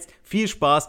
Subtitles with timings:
[0.00, 0.88] jetzt viel Spaß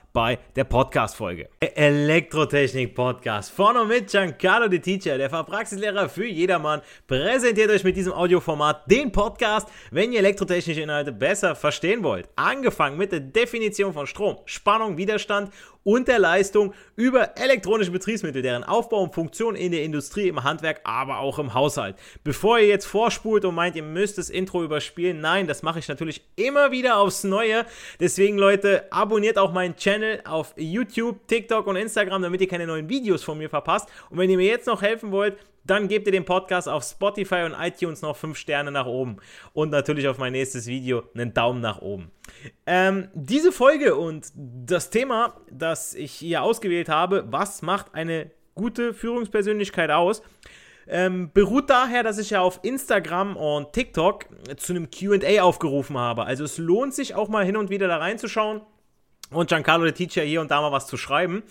[0.13, 1.49] bei der Podcast-Folge.
[1.59, 8.13] Elektrotechnik-Podcast von und mit Giancarlo De Teacher, der Fachpraxislehrer für jedermann, präsentiert euch mit diesem
[8.13, 12.27] Audioformat den Podcast, wenn ihr elektrotechnische Inhalte besser verstehen wollt.
[12.35, 15.51] Angefangen mit der Definition von Strom, Spannung, Widerstand
[15.83, 20.81] und der Leistung über elektronische Betriebsmittel, deren Aufbau und Funktion in der Industrie, im Handwerk,
[20.83, 21.95] aber auch im Haushalt.
[22.23, 25.87] Bevor ihr jetzt vorspult und meint, ihr müsst das Intro überspielen, nein, das mache ich
[25.87, 27.65] natürlich immer wieder aufs Neue.
[27.99, 32.89] Deswegen, Leute, abonniert auch meinen Channel auf YouTube, TikTok und Instagram, damit ihr keine neuen
[32.89, 33.89] Videos von mir verpasst.
[34.09, 37.43] Und wenn ihr mir jetzt noch helfen wollt, dann gebt ihr dem Podcast auf Spotify
[37.43, 39.17] und iTunes noch 5 Sterne nach oben
[39.53, 42.11] und natürlich auf mein nächstes Video einen Daumen nach oben.
[42.65, 48.93] Ähm, diese Folge und das Thema, das ich hier ausgewählt habe, was macht eine gute
[48.93, 50.21] Führungspersönlichkeit aus,
[50.87, 54.25] ähm, beruht daher, dass ich ja auf Instagram und TikTok
[54.57, 56.25] zu einem QA aufgerufen habe.
[56.25, 58.61] Also es lohnt sich auch mal hin und wieder da reinzuschauen
[59.31, 61.43] und Giancarlo der Teacher hier und da mal was zu schreiben.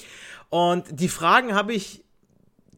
[0.51, 2.05] Und die Fragen habe ich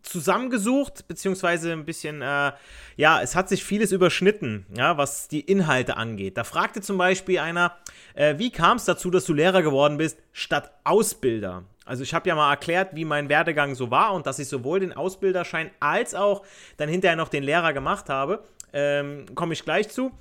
[0.03, 2.53] zusammengesucht, beziehungsweise ein bisschen, äh,
[2.97, 6.37] ja, es hat sich vieles überschnitten, ja, was die Inhalte angeht.
[6.37, 7.77] Da fragte zum Beispiel einer,
[8.15, 11.65] äh, wie kam es dazu, dass du Lehrer geworden bist, statt Ausbilder?
[11.85, 14.81] Also ich habe ja mal erklärt, wie mein Werdegang so war und dass ich sowohl
[14.81, 16.45] den Ausbilderschein als auch
[16.77, 18.45] dann hinterher noch den Lehrer gemacht habe.
[18.73, 20.13] Ähm, Komme ich gleich zu.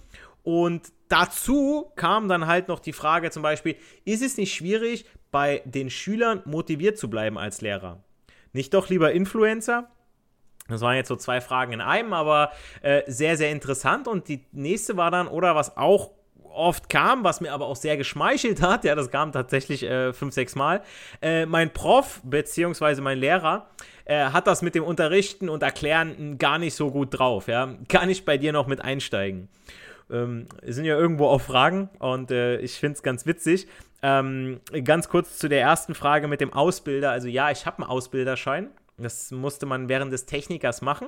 [0.43, 3.75] Und dazu kam dann halt noch die Frage zum Beispiel,
[4.05, 8.03] ist es nicht schwierig, bei den Schülern motiviert zu bleiben als Lehrer?
[8.53, 9.89] Nicht doch lieber Influencer?
[10.67, 12.51] Das waren jetzt so zwei Fragen in einem, aber
[12.81, 14.07] äh, sehr, sehr interessant.
[14.07, 16.11] Und die nächste war dann, oder was auch
[16.53, 20.33] oft kam, was mir aber auch sehr geschmeichelt hat, ja, das kam tatsächlich äh, fünf,
[20.33, 20.81] sechs Mal.
[21.21, 23.67] Äh, mein Prof, beziehungsweise mein Lehrer,
[24.05, 27.75] äh, hat das mit dem Unterrichten und Erklären gar nicht so gut drauf, ja.
[27.87, 29.49] Kann ich bei dir noch mit einsteigen?
[30.11, 33.67] Ähm, sind ja irgendwo auch Fragen und äh, ich finde es ganz witzig.
[34.03, 37.11] Ähm, ganz kurz zu der ersten Frage mit dem Ausbilder.
[37.11, 38.69] Also ja, ich habe einen Ausbilderschein.
[38.97, 41.07] Das musste man während des Technikers machen,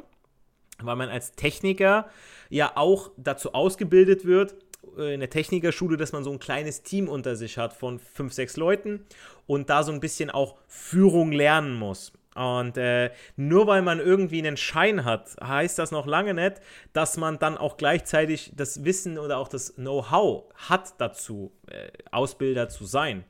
[0.81, 2.07] weil man als Techniker
[2.49, 4.55] ja auch dazu ausgebildet wird,
[4.97, 8.33] äh, in der Technikerschule, dass man so ein kleines Team unter sich hat von fünf,
[8.33, 9.05] sechs Leuten
[9.47, 12.13] und da so ein bisschen auch Führung lernen muss.
[12.35, 16.61] Und äh, nur weil man irgendwie einen Schein hat, heißt das noch lange nicht,
[16.93, 22.69] dass man dann auch gleichzeitig das Wissen oder auch das Know-how hat dazu, äh, Ausbilder
[22.69, 23.23] zu sein.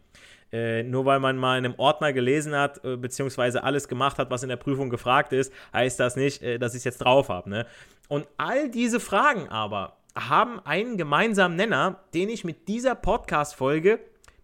[0.53, 4.29] Äh, nur weil man mal in einem Ordner gelesen hat, äh, beziehungsweise alles gemacht hat,
[4.29, 7.29] was in der Prüfung gefragt ist, heißt das nicht, äh, dass ich es jetzt drauf
[7.29, 7.49] habe.
[7.49, 7.65] Ne?
[8.07, 13.99] Und all diese Fragen aber haben einen gemeinsamen Nenner, den ich mit dieser Podcast-Folge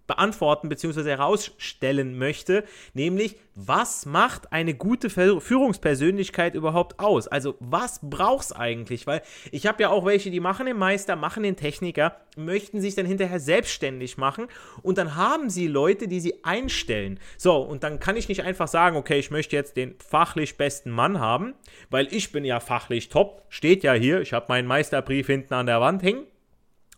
[0.10, 1.04] beantworten bzw.
[1.04, 7.28] herausstellen möchte, nämlich was macht eine gute Führungspersönlichkeit überhaupt aus?
[7.28, 9.06] Also was brauchst eigentlich?
[9.06, 9.22] Weil
[9.52, 13.06] ich habe ja auch welche, die machen den Meister, machen den Techniker, möchten sich dann
[13.06, 14.48] hinterher selbstständig machen
[14.82, 17.20] und dann haben sie Leute, die sie einstellen.
[17.38, 20.90] So, und dann kann ich nicht einfach sagen, okay, ich möchte jetzt den fachlich besten
[20.90, 21.54] Mann haben,
[21.90, 25.68] weil ich bin ja fachlich top, steht ja hier, ich habe meinen Meisterbrief hinten an
[25.68, 26.26] der Wand hängen.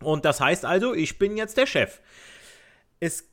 [0.02, 2.00] Und das heißt also, ich bin jetzt der Chef.
[3.02, 3.28] Es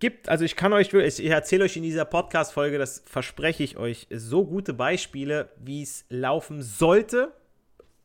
[0.00, 4.08] gibt, also ich kann euch, ich erzähle euch in dieser Podcast-Folge, das verspreche ich euch,
[4.10, 7.30] so gute Beispiele, wie es laufen sollte,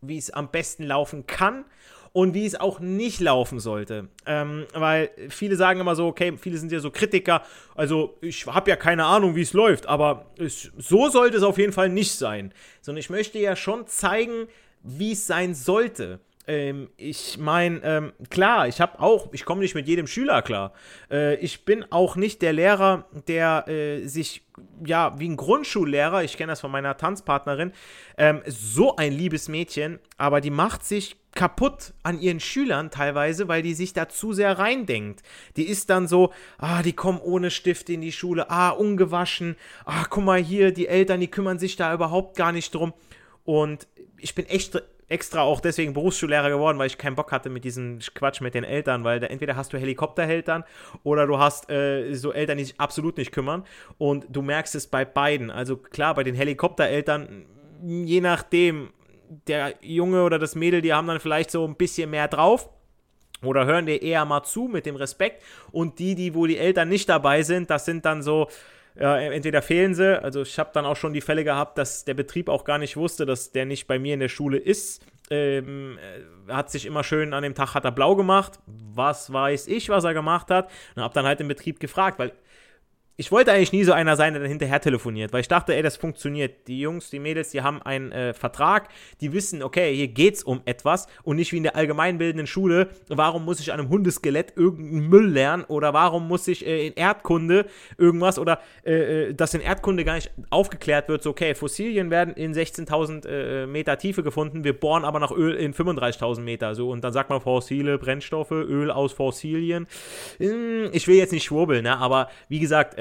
[0.01, 1.65] wie es am besten laufen kann
[2.13, 4.09] und wie es auch nicht laufen sollte.
[4.27, 7.41] Ähm, weil viele sagen immer so, okay, viele sind ja so Kritiker,
[7.73, 11.57] also ich habe ja keine Ahnung, wie es läuft, aber es, so sollte es auf
[11.57, 12.53] jeden Fall nicht sein.
[12.81, 14.47] Sondern ich möchte ja schon zeigen,
[14.83, 16.19] wie es sein sollte.
[16.47, 20.71] Ähm, ich meine, ähm, klar, ich habe auch, ich komme nicht mit jedem Schüler klar.
[21.11, 24.44] Äh, ich bin auch nicht der Lehrer, der äh, sich,
[24.85, 27.73] ja, wie ein Grundschullehrer, ich kenne das von meiner Tanzpartnerin,
[28.17, 33.61] ähm, so ein liebes Mädchen, aber die macht sich kaputt an ihren Schülern teilweise, weil
[33.61, 35.23] die sich da zu sehr reindenkt.
[35.57, 40.05] Die ist dann so, ah, die kommen ohne Stift in die Schule, ah, ungewaschen, ah,
[40.09, 42.94] guck mal hier, die Eltern, die kümmern sich da überhaupt gar nicht drum.
[43.44, 47.63] Und ich bin echt extra auch deswegen Berufsschullehrer geworden, weil ich keinen Bock hatte mit
[47.63, 50.63] diesem Quatsch mit den Eltern, weil da entweder hast du Helikoptereltern
[51.04, 53.63] oder du hast äh, so Eltern, die sich absolut nicht kümmern
[53.98, 55.50] und du merkst es bei beiden.
[55.50, 57.45] Also klar, bei den Helikoptereltern,
[57.83, 58.92] je nachdem,
[59.48, 62.69] der Junge oder das Mädel, die haben dann vielleicht so ein bisschen mehr drauf
[63.44, 66.89] oder hören dir eher mal zu mit dem Respekt und die, die, wo die Eltern
[66.89, 68.48] nicht dabei sind, das sind dann so,
[68.99, 72.15] ja, entweder fehlen sie, also ich habe dann auch schon die Fälle gehabt, dass der
[72.15, 75.05] Betrieb auch gar nicht wusste, dass der nicht bei mir in der Schule ist.
[75.29, 75.99] Ähm,
[76.47, 78.59] hat sich immer schön an dem Tag hat er blau gemacht.
[78.65, 80.71] Was weiß ich, was er gemacht hat.
[80.95, 82.31] Und habe dann halt im Betrieb gefragt, weil
[83.19, 85.81] ich wollte eigentlich nie so einer sein, der dann hinterher telefoniert, weil ich dachte, ey,
[85.81, 86.67] das funktioniert.
[86.67, 88.89] Die Jungs, die Mädels, die haben einen äh, Vertrag,
[89.21, 93.43] die wissen, okay, hier geht's um etwas und nicht wie in der allgemeinbildenden Schule, warum
[93.43, 97.65] muss ich an einem Hundeskelett irgendeinen Müll lernen oder warum muss ich äh, in Erdkunde
[97.97, 102.35] irgendwas oder äh, äh dass in Erdkunde gar nicht aufgeklärt wird, so, okay, Fossilien werden
[102.35, 106.91] in 16.000 äh, Meter Tiefe gefunden, wir bohren aber nach Öl in 35.000 Meter, so,
[106.91, 109.87] und dann sagt man fossile Brennstoffe, Öl aus Fossilien.
[110.37, 112.95] Hm, ich will jetzt nicht schwurbeln, ne, aber wie gesagt,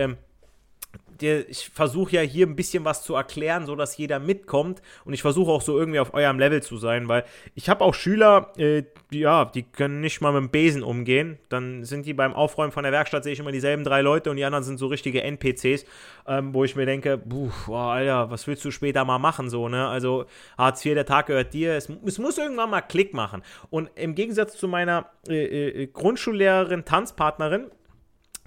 [1.23, 4.83] ähm, ich versuche ja hier ein bisschen was zu erklären, sodass jeder mitkommt.
[5.05, 7.25] Und ich versuche auch so irgendwie auf eurem Level zu sein, weil
[7.55, 8.83] ich habe auch Schüler, äh,
[9.13, 11.39] die, ja, die können nicht mal mit dem Besen umgehen.
[11.49, 14.37] Dann sind die beim Aufräumen von der Werkstatt, sehe ich immer dieselben drei Leute und
[14.37, 15.85] die anderen sind so richtige NPCs,
[16.27, 19.87] ähm, wo ich mir denke, boah, Alter, was willst du später mal machen, so, ne?
[19.89, 20.27] Also
[20.59, 21.75] Hartz IV, der Tag gehört dir.
[21.75, 23.43] Es, es muss irgendwann mal Klick machen.
[23.71, 27.71] Und im Gegensatz zu meiner äh, äh, Grundschullehrerin, Tanzpartnerin,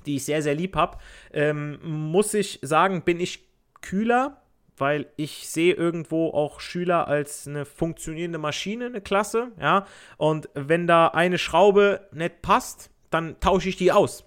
[0.10, 0.98] die ich sehr, sehr lieb habe,
[1.32, 3.48] ähm, muss ich sagen, bin ich
[3.82, 4.42] kühler,
[4.76, 9.86] weil ich sehe irgendwo auch Schüler als eine funktionierende Maschine, eine Klasse, ja.
[10.18, 14.26] Und wenn da eine Schraube nicht passt, dann tausche ich die aus.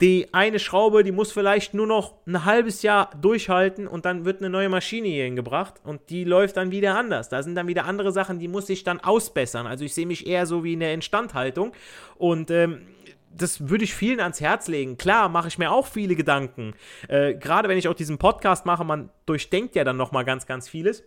[0.00, 4.40] Die eine Schraube, die muss vielleicht nur noch ein halbes Jahr durchhalten und dann wird
[4.40, 7.28] eine neue Maschine hier hingebracht und die läuft dann wieder anders.
[7.28, 9.66] Da sind dann wieder andere Sachen, die muss ich dann ausbessern.
[9.66, 11.72] Also ich sehe mich eher so wie in der Instandhaltung
[12.16, 12.86] und ähm,
[13.30, 14.98] das würde ich vielen ans Herz legen.
[14.98, 16.74] Klar, mache ich mir auch viele Gedanken.
[17.08, 20.68] Äh, Gerade wenn ich auch diesen Podcast mache, man durchdenkt ja dann nochmal ganz, ganz
[20.68, 21.04] vieles.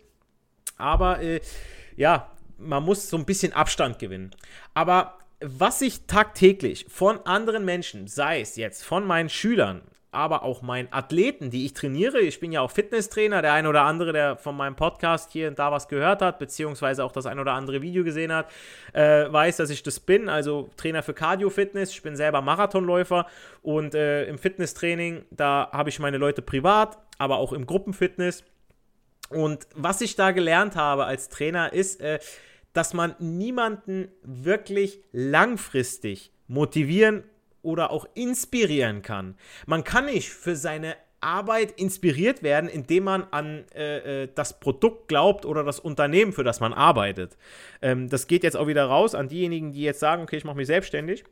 [0.78, 1.42] Aber äh,
[1.96, 4.32] ja, man muss so ein bisschen Abstand gewinnen.
[4.74, 9.82] Aber was ich tagtäglich von anderen Menschen, sei es jetzt von meinen Schülern,
[10.12, 12.20] aber auch meinen Athleten, die ich trainiere.
[12.20, 13.42] Ich bin ja auch Fitnesstrainer.
[13.42, 17.06] Der ein oder andere, der von meinem Podcast hier und da was gehört hat, beziehungsweise
[17.06, 18.52] auch das ein oder andere Video gesehen hat,
[18.92, 20.28] äh, weiß, dass ich das bin.
[20.28, 21.92] Also Trainer für Cardio-Fitness.
[21.92, 23.26] Ich bin selber Marathonläufer
[23.62, 28.44] und äh, im Fitnesstraining, da habe ich meine Leute privat, aber auch im Gruppenfitness.
[29.30, 32.20] Und was ich da gelernt habe als Trainer ist, äh,
[32.74, 37.24] dass man niemanden wirklich langfristig motivieren
[37.62, 39.36] oder auch inspirieren kann.
[39.66, 45.08] Man kann nicht für seine Arbeit inspiriert werden, indem man an äh, äh, das Produkt
[45.08, 47.38] glaubt oder das Unternehmen, für das man arbeitet.
[47.82, 50.58] Ähm, das geht jetzt auch wieder raus an diejenigen, die jetzt sagen, okay, ich mache
[50.58, 51.24] mich selbstständig.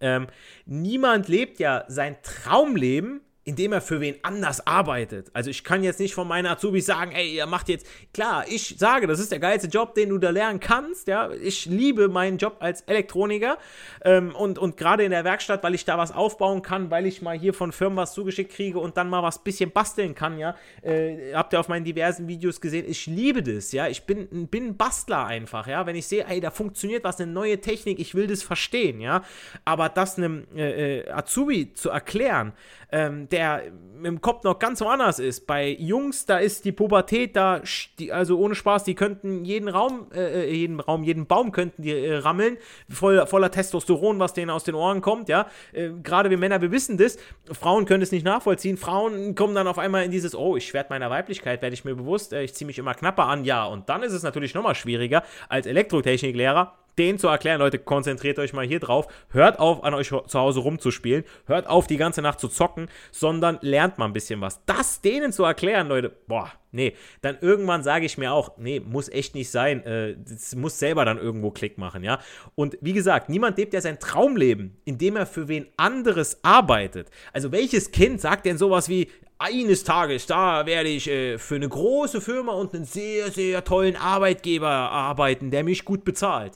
[0.00, 0.26] Ähm,
[0.64, 5.30] niemand lebt ja sein Traumleben indem er für wen anders arbeitet.
[5.34, 8.76] Also ich kann jetzt nicht von meinen Azubis sagen, ey, ihr macht jetzt, klar, ich
[8.78, 12.38] sage, das ist der geilste Job, den du da lernen kannst, ja, ich liebe meinen
[12.38, 13.58] Job als Elektroniker
[14.02, 17.20] ähm, und, und gerade in der Werkstatt, weil ich da was aufbauen kann, weil ich
[17.20, 20.56] mal hier von Firmen was zugeschickt kriege und dann mal was bisschen basteln kann, ja,
[20.82, 24.68] äh, habt ihr auf meinen diversen Videos gesehen, ich liebe das, ja, ich bin, bin
[24.68, 28.14] ein Bastler einfach, ja, wenn ich sehe, ey, da funktioniert was, eine neue Technik, ich
[28.14, 29.22] will das verstehen, ja,
[29.66, 32.54] aber das einem äh, äh Azubi zu erklären,
[32.94, 33.64] ähm, der
[34.04, 35.46] im Kopf noch ganz woanders ist.
[35.46, 37.62] Bei Jungs, da ist die Pubertät, da,
[37.98, 41.82] die, also ohne Spaß, die könnten jeden Raum, äh, äh, jeden Raum, jeden Baum könnten
[41.82, 42.56] die äh, rammeln,
[42.88, 45.48] voll, voller Testosteron, was denen aus den Ohren kommt, ja.
[45.72, 47.18] Äh, Gerade wir Männer, wir wissen das.
[47.50, 48.76] Frauen können es nicht nachvollziehen.
[48.76, 51.96] Frauen kommen dann auf einmal in dieses, oh, ich werde meiner Weiblichkeit, werde ich mir
[51.96, 53.64] bewusst, äh, ich ziehe mich immer knapper an, ja.
[53.64, 58.52] Und dann ist es natürlich nochmal schwieriger als Elektrotechniklehrer denen zu erklären, Leute, konzentriert euch
[58.52, 62.40] mal hier drauf, hört auf, an euch zu Hause rumzuspielen, hört auf, die ganze Nacht
[62.40, 64.64] zu zocken, sondern lernt mal ein bisschen was.
[64.66, 69.08] Das denen zu erklären, Leute, boah, nee, dann irgendwann sage ich mir auch, nee, muss
[69.08, 72.20] echt nicht sein, äh, das muss selber dann irgendwo Klick machen, ja.
[72.54, 77.10] Und wie gesagt, niemand lebt ja sein Traumleben, indem er für wen anderes arbeitet.
[77.32, 79.08] Also welches Kind sagt denn sowas wie,
[79.38, 83.96] eines Tages, da werde ich äh, für eine große Firma und einen sehr, sehr tollen
[83.96, 86.52] Arbeitgeber arbeiten, der mich gut bezahlt.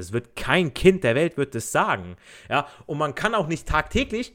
[0.00, 2.16] Das wird kein Kind der Welt wird das sagen.
[2.48, 4.34] Ja, und man kann auch nicht tagtäglich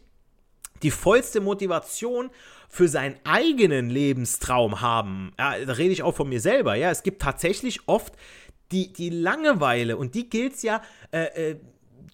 [0.84, 2.29] die vollste Motivation
[2.69, 5.31] für seinen eigenen Lebenstraum haben.
[5.39, 6.75] Ja, da rede ich auch von mir selber.
[6.75, 8.13] Ja, es gibt tatsächlich oft
[8.72, 10.81] die, die Langeweile und die gilt es ja
[11.12, 11.55] äh, äh,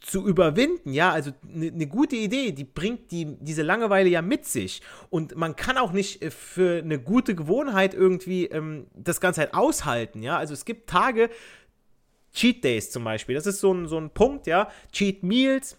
[0.01, 0.93] zu überwinden.
[0.93, 4.81] Ja, also eine ne gute Idee, die bringt die, diese Langeweile ja mit sich.
[5.09, 9.53] Und man kann auch nicht äh, für eine gute Gewohnheit irgendwie ähm, das Ganze halt
[9.53, 10.23] aushalten.
[10.23, 11.29] Ja, also es gibt Tage,
[12.33, 13.35] Cheat Days zum Beispiel.
[13.35, 14.69] Das ist so ein, so ein Punkt, ja.
[14.91, 15.77] Cheat Meals,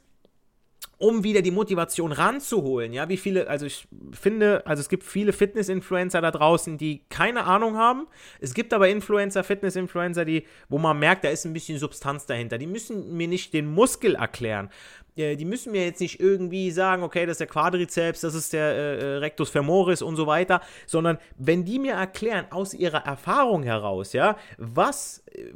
[0.98, 2.92] um wieder die Motivation ranzuholen.
[2.92, 7.44] Ja, wie viele, also ich finde, also es gibt viele Fitness-Influencer da draußen, die keine
[7.44, 8.06] Ahnung haben.
[8.40, 12.56] Es gibt aber Influencer, Fitness-Influencer, die, wo man merkt, da ist ein bisschen Substanz dahinter.
[12.56, 14.70] Die müssen mir nicht den Muskel erklären.
[15.16, 18.52] Äh, die müssen mir jetzt nicht irgendwie sagen, okay, das ist der Quadrizeps, das ist
[18.52, 23.04] der äh, äh, Rectus femoris und so weiter, sondern wenn die mir erklären aus ihrer
[23.04, 25.46] Erfahrung heraus, ja, was äh,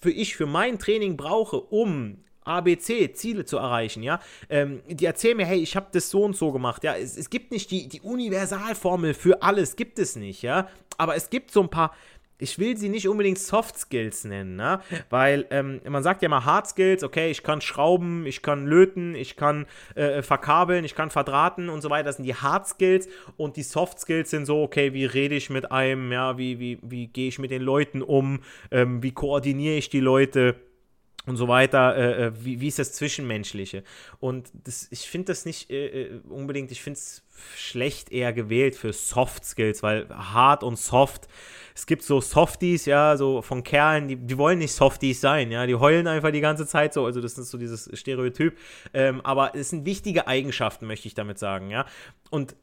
[0.00, 4.20] für ich für mein Training brauche, um ABC, Ziele zu erreichen, ja.
[4.48, 6.94] Ähm, die erzählen mir, hey, ich habe das so und so gemacht, ja.
[6.94, 10.68] Es, es gibt nicht die, die Universalformel für alles, gibt es nicht, ja.
[10.96, 11.92] Aber es gibt so ein paar,
[12.38, 14.80] ich will sie nicht unbedingt Soft Skills nennen, ne?
[15.08, 19.14] Weil ähm, man sagt ja mal Hard Skills, okay, ich kann schrauben, ich kann löten,
[19.14, 22.04] ich kann äh, verkabeln, ich kann verdrahten und so weiter.
[22.04, 25.48] Das sind die Hard Skills und die Soft Skills sind so, okay, wie rede ich
[25.48, 29.76] mit einem, ja, wie, wie, wie gehe ich mit den Leuten um, ähm, wie koordiniere
[29.76, 30.56] ich die Leute
[31.26, 33.82] und so weiter, äh, äh, wie, wie ist das Zwischenmenschliche?
[34.20, 37.22] Und das, ich finde das nicht äh, äh unbedingt, ich finde es
[37.56, 41.28] schlecht eher gewählt für Soft Skills, weil hart und soft,
[41.74, 45.66] es gibt so Softies, ja, so von Kerlen, die, die wollen nicht Softies sein, ja,
[45.66, 48.56] die heulen einfach die ganze Zeit so, also das ist so dieses Stereotyp,
[48.92, 51.86] ähm, aber es sind wichtige Eigenschaften, möchte ich damit sagen, ja,
[52.30, 52.54] und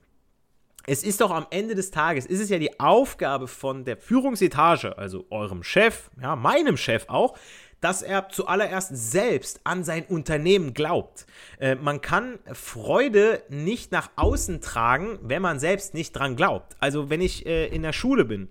[0.88, 4.98] es ist doch am Ende des Tages, ist es ja die Aufgabe von der Führungsetage,
[4.98, 7.38] also eurem Chef, ja, meinem Chef auch,
[7.82, 11.26] dass er zuallererst selbst an sein Unternehmen glaubt.
[11.60, 16.78] Äh, man kann Freude nicht nach außen tragen, wenn man selbst nicht dran glaubt.
[16.80, 18.48] Also wenn ich äh, in der Schule bin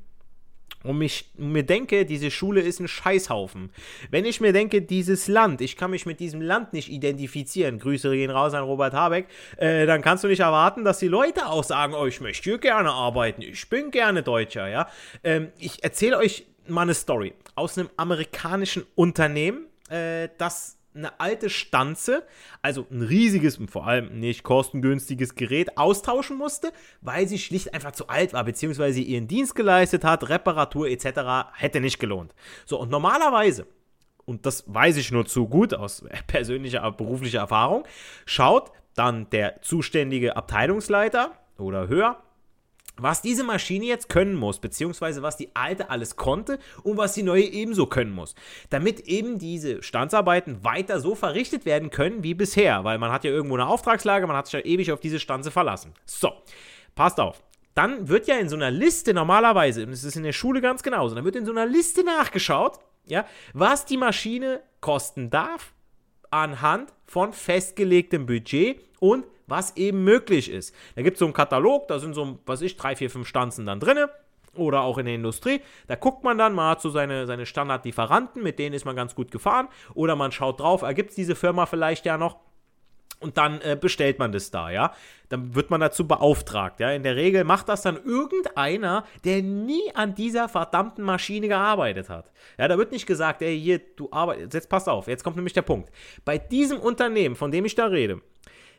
[0.83, 3.71] und mich, mir denke, diese Schule ist ein Scheißhaufen.
[4.11, 8.11] Wenn ich mir denke, dieses Land, ich kann mich mit diesem Land nicht identifizieren, Grüße
[8.11, 9.27] gehen raus an Robert Habeck,
[9.59, 12.59] äh, dann kannst du nicht erwarten, dass die Leute auch sagen, oh, ich möchte hier
[12.59, 14.89] gerne arbeiten, ich bin gerne Deutscher, ja.
[15.23, 21.51] Ähm, ich erzähle euch mal eine Story aus einem amerikanischen Unternehmen, äh, das eine alte
[21.51, 22.25] Stanze,
[22.63, 27.93] also ein riesiges und vor allem nicht kostengünstiges Gerät austauschen musste, weil sie schlicht einfach
[27.93, 31.53] zu alt war, beziehungsweise ihren Dienst geleistet hat, Reparatur etc.
[31.55, 32.35] hätte nicht gelohnt.
[32.67, 33.67] So, und normalerweise,
[34.25, 37.85] und das weiß ich nur zu gut aus persönlicher, beruflicher Erfahrung,
[38.27, 42.21] schaut dann der zuständige Abteilungsleiter oder höher
[43.03, 47.23] was diese Maschine jetzt können muss, beziehungsweise was die alte alles konnte und was die
[47.23, 48.35] neue ebenso können muss,
[48.71, 53.31] damit eben diese Standsarbeiten weiter so verrichtet werden können wie bisher, weil man hat ja
[53.31, 55.95] irgendwo eine Auftragslage, man hat sich ja ewig auf diese Stanze verlassen.
[56.05, 56.33] So,
[56.95, 57.43] passt auf.
[57.75, 60.83] Dann wird ja in so einer Liste normalerweise, und es ist in der Schule ganz
[60.83, 65.73] genauso, dann wird in so einer Liste nachgeschaut, ja, was die Maschine kosten darf
[66.31, 70.75] anhand von festgelegtem Budget und was eben möglich ist.
[70.95, 73.67] Da gibt es so einen Katalog, da sind so, was ich, drei, vier, fünf Stanzen
[73.67, 73.99] dann drin.
[74.55, 75.61] Oder auch in der Industrie.
[75.87, 79.15] Da guckt man dann, man hat so seine, seine Standardlieferanten, mit denen ist man ganz
[79.15, 79.69] gut gefahren.
[79.95, 82.37] Oder man schaut drauf, ergibt es diese Firma vielleicht ja noch.
[83.21, 84.95] Und dann äh, bestellt man das da, ja.
[85.29, 86.91] Dann wird man dazu beauftragt, ja.
[86.91, 92.33] In der Regel macht das dann irgendeiner, der nie an dieser verdammten Maschine gearbeitet hat.
[92.59, 95.53] Ja, da wird nicht gesagt, ey, hier, du arbeitest, jetzt pass auf, jetzt kommt nämlich
[95.53, 95.91] der Punkt.
[96.25, 98.23] Bei diesem Unternehmen, von dem ich da rede,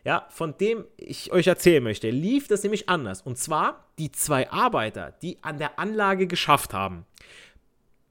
[0.03, 3.21] ja, von dem ich euch erzählen möchte, lief das nämlich anders.
[3.21, 7.05] Und zwar die zwei Arbeiter, die an der Anlage geschafft haben,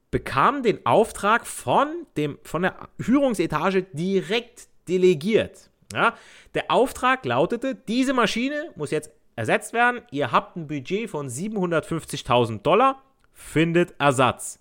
[0.09, 5.69] bekamen den Auftrag von, dem, von der Führungsetage direkt delegiert.
[5.93, 6.15] Ja,
[6.53, 10.01] der Auftrag lautete, diese Maschine muss jetzt ersetzt werden.
[10.11, 13.01] Ihr habt ein Budget von 750.000 Dollar,
[13.33, 14.59] findet Ersatz.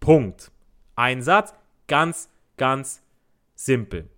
[0.00, 0.50] Punkt.
[0.96, 1.54] Ein Satz,
[1.86, 3.02] ganz, ganz
[3.54, 4.08] simpel.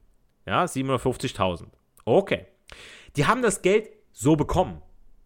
[0.47, 1.67] Ja, 750.000.
[2.07, 2.47] Okay.
[3.17, 4.81] Die haben das Geld so bekommen.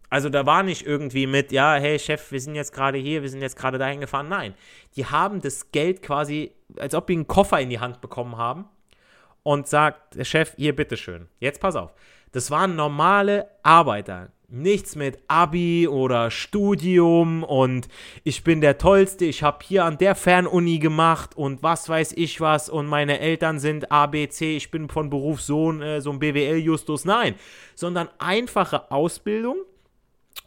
[0.09, 3.29] Also da war nicht irgendwie mit, ja, hey Chef, wir sind jetzt gerade hier, wir
[3.29, 4.27] sind jetzt gerade dahin gefahren.
[4.27, 4.55] Nein,
[4.97, 8.65] die haben das Geld quasi, als ob die einen Koffer in die Hand bekommen haben
[9.43, 11.93] und sagt Chef, hier, bitteschön, jetzt pass auf.
[12.33, 14.31] Das waren normale Arbeiter.
[14.53, 17.87] Nichts mit Abi oder Studium und
[18.25, 22.41] ich bin der Tollste, ich habe hier an der Fernuni gemacht und was weiß ich
[22.41, 27.05] was und meine Eltern sind ABC, ich bin von Beruf so, äh, so ein BWL-Justus.
[27.05, 27.35] Nein,
[27.75, 29.55] sondern einfache Ausbildung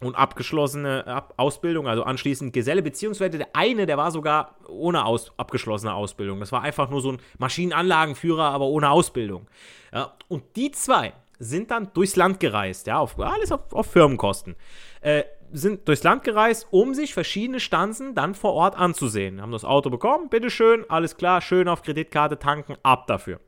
[0.01, 5.31] und abgeschlossene Ab Ausbildung, also anschließend Geselle, beziehungsweise der eine, der war sogar ohne aus
[5.37, 6.39] abgeschlossene Ausbildung.
[6.39, 9.47] Das war einfach nur so ein Maschinenanlagenführer, aber ohne Ausbildung.
[9.91, 14.55] Ja, und die zwei, sind dann durchs Land gereist, ja, auf, alles auf, auf Firmenkosten.
[15.01, 19.41] Äh, sind durchs Land gereist, um sich verschiedene Stanzen dann vor Ort anzusehen.
[19.41, 23.39] Haben das Auto bekommen, bitteschön, alles klar, schön auf Kreditkarte tanken, ab dafür.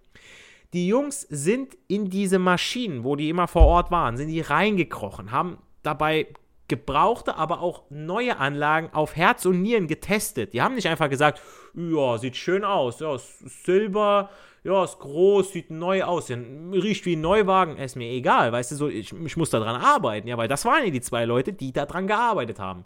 [0.73, 5.31] Die Jungs sind in diese Maschinen, wo die immer vor Ort waren, sind die reingekrochen,
[5.31, 6.27] haben dabei
[6.67, 10.53] gebrauchte, aber auch neue Anlagen auf Herz und Nieren getestet.
[10.53, 11.41] Die haben nicht einfach gesagt,
[11.73, 14.29] ja, sieht schön aus, ja, Silber,
[14.67, 18.75] ja, ist groß, sieht neu aus, riecht wie ein Neuwagen, ist mir egal, weißt du,
[18.75, 21.71] so, ich, ich muss daran arbeiten, ja, weil das waren ja die zwei Leute, die
[21.71, 22.83] daran gearbeitet haben.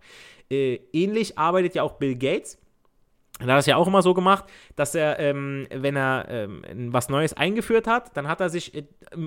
[0.51, 2.59] Äh, ähnlich arbeitet ja auch Bill Gates
[3.49, 4.45] er hat das ja auch immer so gemacht,
[4.75, 8.83] dass er, ähm, wenn er ähm, was Neues eingeführt hat, dann hat er sich äh,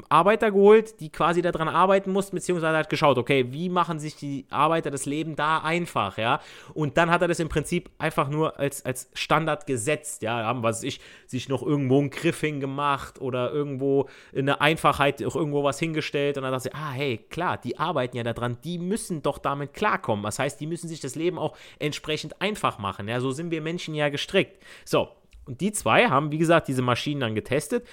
[0.08, 4.46] Arbeiter geholt, die quasi daran arbeiten mussten, beziehungsweise hat geschaut, okay, wie machen sich die
[4.50, 6.40] Arbeiter das Leben da einfach, ja?
[6.74, 10.44] Und dann hat er das im Prinzip einfach nur als, als Standard gesetzt, ja?
[10.44, 15.36] Haben, was ich, sich noch irgendwo einen Griff hingemacht oder irgendwo in der Einfachheit auch
[15.36, 18.78] irgendwo was hingestellt und dann dachte ich, ah, hey, klar, die arbeiten ja daran, die
[18.78, 20.24] müssen doch damit klarkommen.
[20.24, 23.20] Das heißt, die müssen sich das Leben auch entsprechend einfach machen, ja?
[23.20, 24.62] So sind wir Menschen ja ja gestrickt.
[24.84, 25.08] So,
[25.46, 27.86] und die zwei haben, wie gesagt, diese Maschinen dann getestet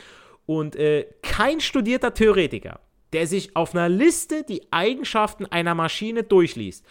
[0.45, 2.79] und äh, kein studierter Theoretiker,
[3.13, 6.85] der sich auf einer Liste die Eigenschaften einer Maschine durchliest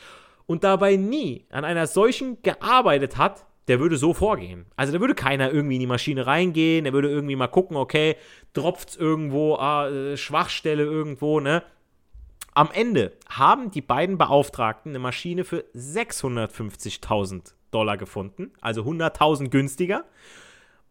[0.46, 4.66] und dabei nie an einer solchen gearbeitet hat, der würde so vorgehen.
[4.76, 8.16] Also da würde keiner irgendwie in die Maschine reingehen, der würde irgendwie mal gucken, okay,
[8.52, 11.62] tropft es irgendwo, ah, äh, Schwachstelle irgendwo, ne?
[12.52, 20.04] Am Ende haben die beiden Beauftragten eine Maschine für 650.000 Dollar gefunden, also 100.000 günstiger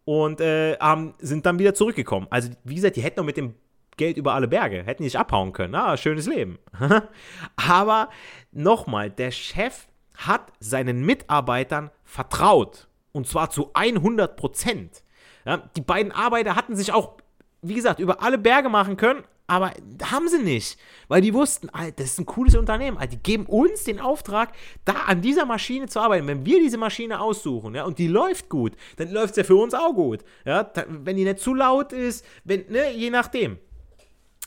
[0.04, 2.26] und äh, haben, sind dann wieder zurückgekommen.
[2.30, 3.54] Also wie gesagt, die hätten noch mit dem
[3.96, 5.74] Geld über alle Berge, hätten nicht abhauen können.
[5.74, 6.58] Ah, schönes Leben.
[7.56, 8.08] Aber
[8.50, 15.02] nochmal, der Chef hat seinen Mitarbeitern vertraut und zwar zu 100 Prozent.
[15.44, 17.18] Ja, die beiden Arbeiter hatten sich auch,
[17.62, 19.72] wie gesagt, über alle Berge machen können, aber
[20.04, 22.96] haben sie nicht, weil die wussten, Alter, das ist ein cooles Unternehmen.
[22.96, 24.52] Alter, die geben uns den Auftrag,
[24.84, 26.28] da an dieser Maschine zu arbeiten.
[26.28, 29.56] Wenn wir diese Maschine aussuchen, ja, und die läuft gut, dann läuft es ja für
[29.56, 30.20] uns auch gut.
[30.44, 33.58] Ja, wenn die nicht zu laut ist, wenn, ne, je nachdem.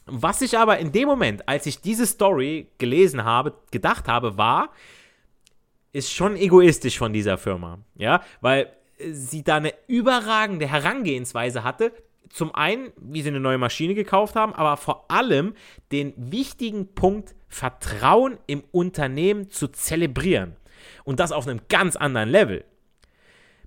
[0.05, 4.69] Was ich aber in dem Moment, als ich diese Story gelesen habe, gedacht habe, war,
[5.91, 7.79] ist schon egoistisch von dieser Firma.
[7.95, 8.71] Ja, weil
[9.11, 11.91] sie da eine überragende Herangehensweise hatte,
[12.33, 15.53] zum einen, wie sie eine neue Maschine gekauft haben, aber vor allem
[15.91, 20.55] den wichtigen Punkt Vertrauen im Unternehmen zu zelebrieren.
[21.03, 22.65] Und das auf einem ganz anderen Level.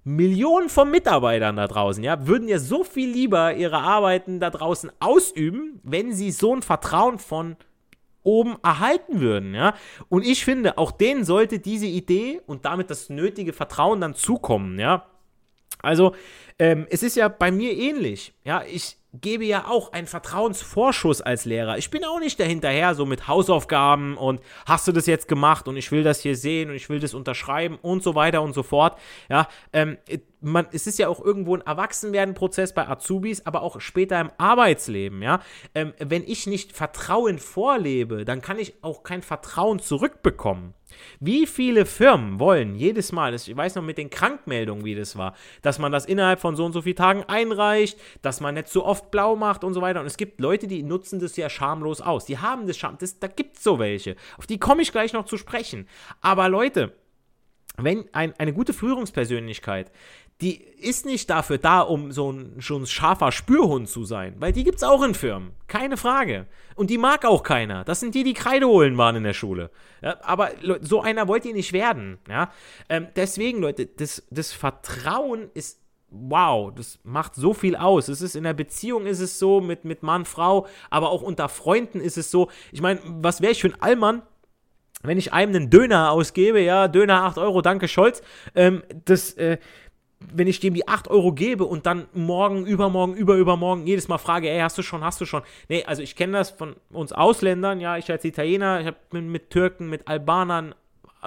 [0.02, 4.90] Millionen von Mitarbeitern da draußen, ja, würden ja so viel lieber ihre Arbeiten da draußen
[4.98, 7.56] ausüben, wenn sie so ein Vertrauen von
[8.22, 9.74] oben erhalten würden, ja.
[10.08, 14.78] Und ich finde, auch denen sollte diese Idee und damit das nötige Vertrauen dann zukommen,
[14.80, 15.06] ja.
[15.82, 16.14] Also,
[16.58, 18.34] ähm, es ist ja bei mir ähnlich.
[18.44, 21.78] Ja, ich gebe ja auch einen Vertrauensvorschuss als Lehrer.
[21.78, 25.76] Ich bin auch nicht dahinterher, so mit Hausaufgaben und hast du das jetzt gemacht und
[25.76, 28.62] ich will das hier sehen und ich will das unterschreiben und so weiter und so
[28.62, 28.98] fort.
[29.28, 29.98] Ja, ähm,
[30.40, 35.22] man, es ist ja auch irgendwo ein Erwachsenwerden-Prozess bei Azubis, aber auch später im Arbeitsleben,
[35.22, 35.40] ja.
[35.74, 40.74] Ähm, wenn ich nicht Vertrauen vorlebe, dann kann ich auch kein Vertrauen zurückbekommen.
[41.18, 45.34] Wie viele Firmen wollen jedes Mal, ich weiß noch mit den Krankmeldungen, wie das war,
[45.62, 48.84] dass man das innerhalb von so und so vielen Tagen einreicht, dass man nicht so
[48.84, 50.00] oft blau macht und so weiter.
[50.00, 52.24] Und es gibt Leute, die nutzen das ja schamlos aus.
[52.24, 54.16] Die haben das Scham, das, da gibt es so welche.
[54.38, 55.88] Auf die komme ich gleich noch zu sprechen.
[56.20, 56.92] Aber Leute,
[57.78, 59.90] wenn ein, eine gute Führungspersönlichkeit
[60.40, 64.34] die ist nicht dafür da, um so ein, schon scharfer Spürhund zu sein.
[64.38, 65.52] Weil die gibt es auch in Firmen.
[65.66, 66.46] Keine Frage.
[66.74, 67.84] Und die mag auch keiner.
[67.84, 69.70] Das sind die, die Kreide holen waren in der Schule.
[70.02, 70.50] Ja, aber
[70.82, 72.18] so einer wollt ihr nicht werden.
[72.28, 72.52] Ja?
[72.90, 78.08] Ähm, deswegen, Leute, das, das Vertrauen ist wow, das macht so viel aus.
[78.08, 81.48] Es ist in der Beziehung ist es so, mit, mit Mann, Frau, aber auch unter
[81.48, 82.48] Freunden ist es so.
[82.72, 84.22] Ich meine, was wäre ich für ein Allmann,
[85.02, 88.22] wenn ich einem einen Döner ausgebe, ja, Döner 8 Euro, danke Scholz,
[88.54, 89.58] ähm, das, äh,
[90.20, 94.48] wenn ich dem die 8 Euro gebe und dann morgen, übermorgen, überübermorgen jedes Mal frage,
[94.48, 95.42] ey, hast du schon, hast du schon?
[95.68, 99.50] Nee, also ich kenne das von uns Ausländern, ja, ich als Italiener, ich habe mit,
[99.50, 100.74] Türken, mit Albanern,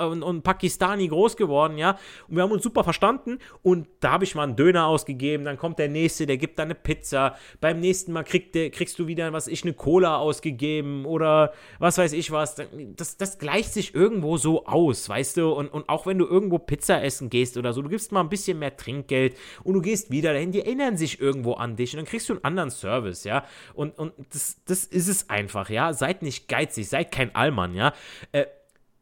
[0.08, 1.98] und, und Pakistani groß geworden, ja.
[2.28, 3.40] Und wir haben uns super verstanden.
[3.62, 5.46] Und da habe ich mal einen Döner ausgegeben.
[5.46, 7.36] Dann kommt der nächste, der gibt dann eine Pizza.
[7.62, 11.98] Beim nächsten Mal krieg, der, kriegst du wieder, was ich, eine Cola ausgegeben oder was
[11.98, 12.56] weiß ich was.
[12.96, 15.52] Das, das gleicht sich irgendwo so aus, weißt du.
[15.52, 18.30] Und, und auch wenn du irgendwo Pizza essen gehst oder so, du gibst mal ein
[18.30, 21.98] bisschen mehr Trinkgeld und du gehst wieder dahin, die erinnern sich irgendwo an dich und
[21.98, 23.46] dann kriegst du einen anderen Service, ja.
[23.74, 25.94] Und, und das, das ist es einfach, ja.
[25.94, 27.94] Seid nicht geizig, seid kein Allmann, ja.
[28.32, 28.46] Äh,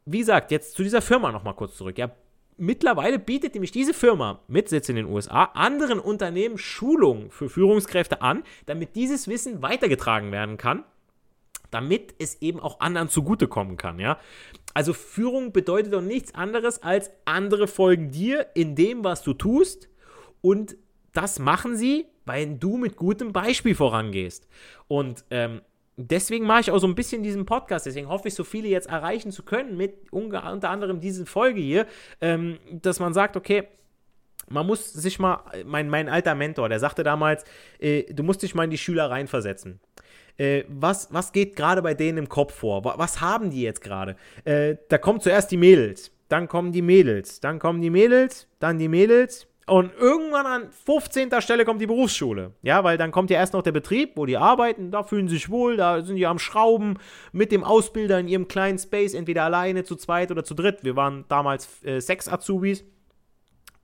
[0.08, 1.98] wie gesagt, jetzt zu dieser Firma nochmal kurz zurück.
[1.98, 2.12] Ja,
[2.56, 8.22] mittlerweile bietet nämlich diese Firma mit Sitz in den USA anderen Unternehmen Schulungen für Führungskräfte
[8.22, 10.84] an, damit dieses Wissen weitergetragen werden kann,
[11.72, 14.18] damit es eben auch anderen zugutekommen kann, ja.
[14.74, 19.90] Also Führung bedeutet doch nichts anderes als andere folgen dir in dem, was du tust
[20.42, 20.78] und
[21.14, 24.48] das machen sie, weil du mit gutem Beispiel vorangehst.
[24.88, 25.62] Und ähm,
[25.98, 27.86] deswegen mache ich auch so ein bisschen diesen Podcast.
[27.86, 31.88] Deswegen hoffe ich, so viele jetzt erreichen zu können mit unter anderem diese Folge hier,
[32.22, 33.68] ähm, dass man sagt, okay,
[34.50, 37.44] man muss sich mal, mein, mein alter Mentor, der sagte damals,
[37.80, 39.82] äh, du musst dich mal in die Schüler reinversetzen.
[40.38, 42.86] Äh, was, was geht gerade bei denen im Kopf vor?
[42.86, 44.16] Was haben die jetzt gerade?
[44.46, 48.78] Äh, da kommen zuerst die Mädels, dann kommen die Mädels, dann kommen die Mädels, dann
[48.78, 51.30] die Mädels, und irgendwann an 15.
[51.42, 52.54] Stelle kommt die Berufsschule.
[52.62, 55.36] Ja, weil dann kommt ja erst noch der Betrieb, wo die arbeiten, da fühlen sie
[55.36, 56.98] sich wohl, da sind die am Schrauben
[57.34, 60.84] mit dem Ausbilder in ihrem kleinen Space, entweder alleine, zu zweit oder zu dritt.
[60.84, 62.86] Wir waren damals äh, sechs Azubis.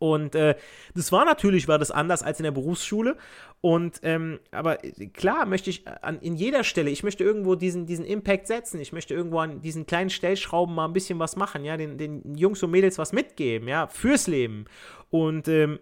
[0.04, 0.56] Und äh,
[0.96, 3.16] das war natürlich, war das anders als in der Berufsschule.
[3.62, 4.80] Und ähm, aber
[5.14, 8.82] klar möchte ich an, in jeder Stelle, ich möchte irgendwo diesen, diesen Impact setzen.
[8.82, 12.36] Ich möchte irgendwo an diesen kleinen Stellschrauben mal ein bisschen was machen, ja, den, den
[12.36, 14.66] Jungs und Mädels was mitgeben, ja, fürs Leben.
[15.10, 15.80] Und ähm,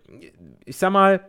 [0.66, 1.28] ich sag mal,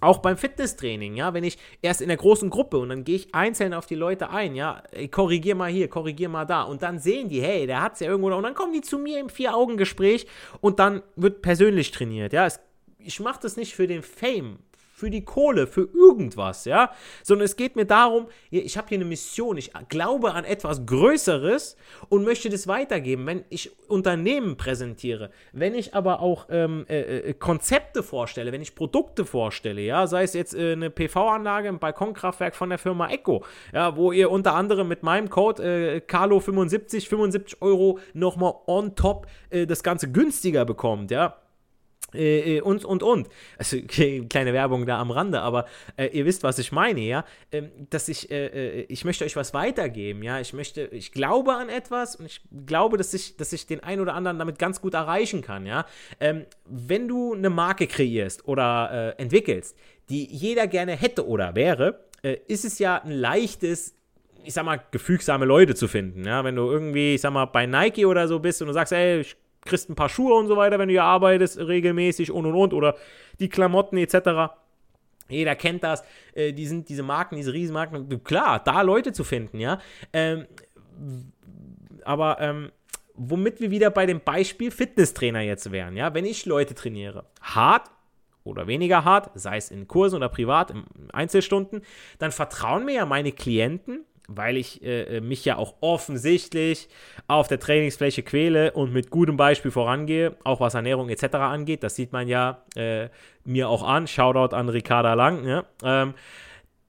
[0.00, 3.34] auch beim Fitnesstraining, ja, wenn ich erst in der großen Gruppe und dann gehe ich
[3.34, 6.62] einzeln auf die Leute ein, ja, korrigier mal hier, korrigier mal da.
[6.62, 8.98] Und dann sehen die, hey, der hat es ja irgendwo und dann kommen die zu
[8.98, 10.26] mir im Vier-Augen-Gespräch
[10.60, 12.46] und dann wird persönlich trainiert, ja.
[12.46, 12.60] Es,
[12.98, 14.58] ich mache das nicht für den Fame,
[15.00, 19.06] für die Kohle, für irgendwas, ja, sondern es geht mir darum, ich habe hier eine
[19.06, 21.76] Mission, ich glaube an etwas Größeres
[22.10, 27.32] und möchte das weitergeben, wenn ich Unternehmen präsentiere, wenn ich aber auch ähm, äh, äh
[27.32, 32.54] Konzepte vorstelle, wenn ich Produkte vorstelle, ja, sei es jetzt äh, eine PV-Anlage, ein Balkonkraftwerk
[32.54, 37.62] von der Firma Echo, ja, wo ihr unter anderem mit meinem Code äh, Carlo75 75
[37.62, 41.38] Euro nochmal on top äh, das Ganze günstiger bekommt, ja,
[42.14, 43.28] äh, äh, und, und, und.
[43.58, 47.24] Also, okay, kleine Werbung da am Rande, aber äh, ihr wisst, was ich meine, ja.
[47.52, 50.40] Ähm, dass ich, äh, äh, ich möchte euch was weitergeben, ja.
[50.40, 54.00] Ich möchte, ich glaube an etwas und ich glaube, dass ich, dass ich den einen
[54.00, 55.86] oder anderen damit ganz gut erreichen kann, ja.
[56.18, 59.76] Ähm, wenn du eine Marke kreierst oder äh, entwickelst,
[60.08, 62.04] die jeder gerne hätte oder wäre,
[62.48, 63.94] ist es ja ein leichtes,
[64.44, 66.44] ich sag mal, gefügsame Leute zu finden, ja.
[66.44, 69.20] Wenn du irgendwie, ich sag mal, bei Nike oder so bist und du sagst, ey,
[69.20, 72.54] ich kriegst ein paar Schuhe und so weiter, wenn du hier arbeitest, regelmäßig und und
[72.54, 72.74] und.
[72.74, 72.96] Oder
[73.38, 74.52] die Klamotten etc.
[75.28, 76.02] Jeder kennt das.
[76.34, 78.22] Äh, die sind diese Marken, diese Riesenmarken.
[78.24, 79.78] Klar, da Leute zu finden, ja.
[80.12, 80.46] Ähm,
[82.04, 82.72] aber ähm,
[83.14, 86.14] womit wir wieder bei dem Beispiel Fitnesstrainer jetzt wären, ja.
[86.14, 87.90] Wenn ich Leute trainiere, hart
[88.44, 91.82] oder weniger hart, sei es in Kursen oder privat, in Einzelstunden,
[92.18, 96.88] dann vertrauen mir ja meine Klienten weil ich äh, äh, mich ja auch offensichtlich
[97.26, 101.34] auf der Trainingsfläche quäle und mit gutem Beispiel vorangehe, auch was Ernährung etc.
[101.34, 101.82] angeht.
[101.82, 103.08] Das sieht man ja äh,
[103.44, 104.06] mir auch an.
[104.06, 105.46] Shoutout an Ricarda Lang.
[105.46, 105.64] Ja?
[105.82, 106.14] Ähm,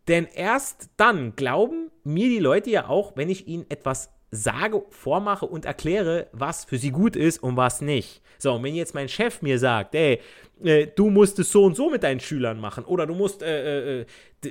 [0.08, 5.46] denn erst dann glauben mir die Leute ja auch, wenn ich ihnen etwas sage, vormache
[5.46, 8.22] und erkläre, was für sie gut ist und was nicht.
[8.38, 10.20] So, und wenn jetzt mein Chef mir sagt, ey,
[10.64, 14.00] äh, du musst es so und so mit deinen Schülern machen oder du musst äh,
[14.00, 14.06] äh, äh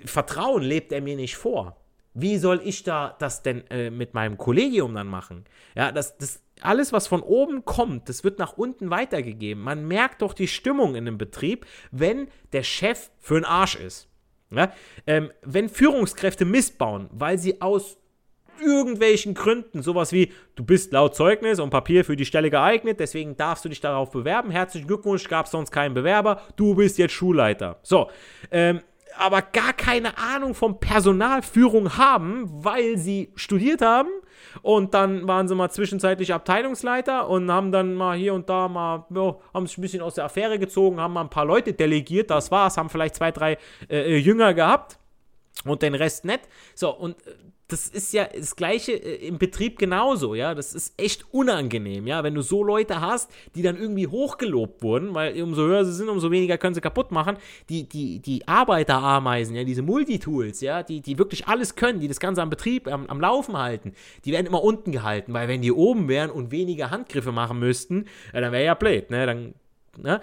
[0.05, 1.80] Vertrauen lebt er mir nicht vor.
[2.15, 5.45] Wie soll ich da das denn äh, mit meinem Kollegium dann machen?
[5.77, 9.63] Ja, das, das, alles, was von oben kommt, das wird nach unten weitergegeben.
[9.63, 14.09] Man merkt doch die Stimmung in einem Betrieb, wenn der Chef für einen Arsch ist.
[14.51, 14.73] Ja?
[15.07, 17.97] Ähm, wenn Führungskräfte missbauen, weil sie aus
[18.61, 23.37] irgendwelchen Gründen, sowas wie, du bist laut Zeugnis und Papier für die Stelle geeignet, deswegen
[23.37, 24.51] darfst du dich darauf bewerben.
[24.51, 27.79] Herzlichen Glückwunsch, gab es sonst keinen Bewerber, du bist jetzt Schulleiter.
[27.83, 28.11] So,
[28.51, 28.81] ähm,
[29.17, 34.11] aber gar keine Ahnung von Personalführung haben, weil sie studiert haben
[34.63, 39.07] und dann waren sie mal zwischenzeitlich Abteilungsleiter und haben dann mal hier und da mal,
[39.11, 42.31] ja, haben sich ein bisschen aus der Affäre gezogen, haben mal ein paar Leute delegiert,
[42.31, 44.99] das war's, haben vielleicht zwei, drei äh, äh Jünger gehabt
[45.65, 46.41] und den Rest nicht.
[46.75, 47.31] So, und äh,
[47.73, 50.55] das ist ja das Gleiche äh, im Betrieb genauso, ja.
[50.55, 52.23] Das ist echt unangenehm, ja.
[52.23, 56.09] Wenn du so Leute hast, die dann irgendwie hochgelobt wurden, weil umso höher sie sind,
[56.09, 57.37] umso weniger können sie kaputt machen.
[57.69, 62.21] Die, die, die Arbeiterameisen, ja, diese Multitools, ja, die, die wirklich alles können, die das
[62.21, 65.73] Ganze am Betrieb, am, am Laufen halten, die werden immer unten gehalten, weil wenn die
[65.73, 69.27] oben wären und weniger Handgriffe machen müssten, ja, dann wäre ja blöd, ne?
[69.27, 69.55] Dann,
[69.97, 70.21] ne?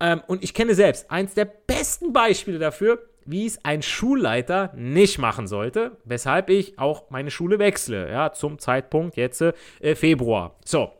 [0.00, 5.18] Ähm, und ich kenne selbst eins der besten Beispiele dafür, wie es ein Schulleiter nicht
[5.18, 10.56] machen sollte, weshalb ich auch meine Schule wechsle, ja, zum Zeitpunkt jetzt äh, Februar.
[10.64, 10.90] So.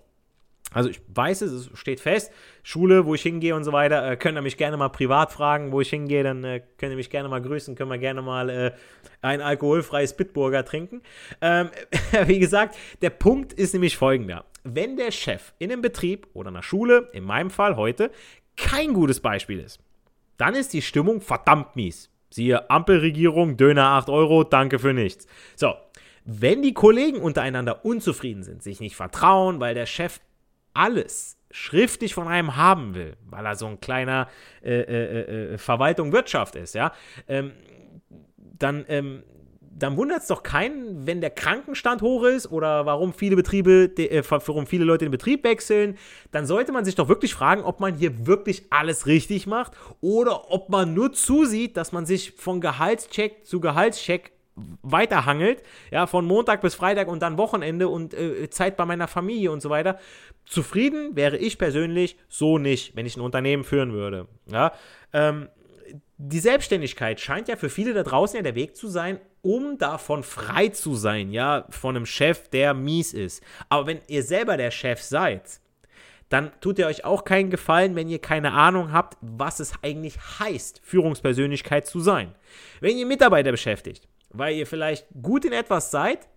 [0.75, 2.33] Also ich weiß es, es steht fest.
[2.63, 5.73] Schule, wo ich hingehe und so weiter, äh, könnt ihr mich gerne mal privat fragen,
[5.73, 8.49] wo ich hingehe, dann äh, könnt ihr mich gerne mal grüßen, können wir gerne mal
[8.49, 8.73] äh,
[9.21, 11.03] ein alkoholfreies Bitburger trinken.
[11.41, 11.71] Ähm,
[12.27, 14.45] wie gesagt, der Punkt ist nämlich folgender.
[14.65, 18.11] Wenn der Chef in einem Betrieb oder einer Schule, in meinem Fall heute,
[18.57, 19.81] kein gutes Beispiel ist,
[20.37, 22.12] dann ist die Stimmung verdammt mies.
[22.33, 25.27] Siehe Ampelregierung, Döner 8 Euro, danke für nichts.
[25.55, 25.75] So,
[26.25, 30.21] wenn die Kollegen untereinander unzufrieden sind, sich nicht vertrauen, weil der Chef
[30.73, 34.29] alles schriftlich von einem haben will, weil er so ein kleiner
[34.63, 36.93] äh, äh, äh, Verwaltung Wirtschaft ist, ja,
[37.29, 37.53] ähm,
[38.39, 39.23] dann ähm,
[39.79, 44.23] dann wundert es doch keinen, wenn der Krankenstand hoch ist oder warum viele Betriebe, äh,
[44.29, 45.97] warum viele Leute den Betrieb wechseln.
[46.31, 50.51] Dann sollte man sich doch wirklich fragen, ob man hier wirklich alles richtig macht oder
[50.51, 54.33] ob man nur zusieht, dass man sich von Gehaltscheck zu Gehaltscheck
[54.83, 59.51] weiterhangelt, ja, von Montag bis Freitag und dann Wochenende und äh, Zeit bei meiner Familie
[59.51, 59.99] und so weiter.
[60.45, 64.29] Zufrieden wäre ich persönlich so nicht, wenn ich ein Unternehmen führen würde.
[64.51, 64.73] Ja,
[65.15, 65.49] ähm,
[66.19, 70.23] die Selbstständigkeit scheint ja für viele da draußen ja der Weg zu sein, um davon
[70.23, 73.43] frei zu sein, ja, von einem Chef, der mies ist.
[73.69, 75.61] Aber wenn ihr selber der Chef seid,
[76.29, 80.19] dann tut ihr euch auch keinen Gefallen, wenn ihr keine Ahnung habt, was es eigentlich
[80.39, 82.35] heißt, Führungspersönlichkeit zu sein.
[82.81, 86.29] Wenn ihr Mitarbeiter beschäftigt, weil ihr vielleicht gut in etwas seid,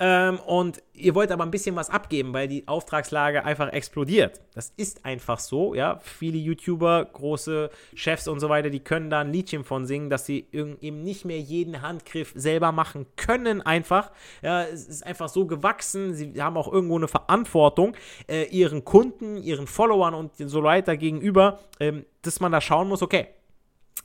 [0.00, 4.40] ähm, und ihr wollt aber ein bisschen was abgeben, weil die Auftragslage einfach explodiert.
[4.54, 5.98] Das ist einfach so, ja.
[5.98, 10.24] Viele YouTuber, große Chefs und so weiter, die können da ein Liedchen von singen, dass
[10.24, 14.12] sie eben nicht mehr jeden Handgriff selber machen können, einfach.
[14.40, 16.14] Ja, es ist einfach so gewachsen.
[16.14, 17.96] Sie haben auch irgendwo eine Verantwortung
[18.28, 23.02] äh, ihren Kunden, ihren Followern und so weiter gegenüber, ähm, dass man da schauen muss,
[23.02, 23.28] okay,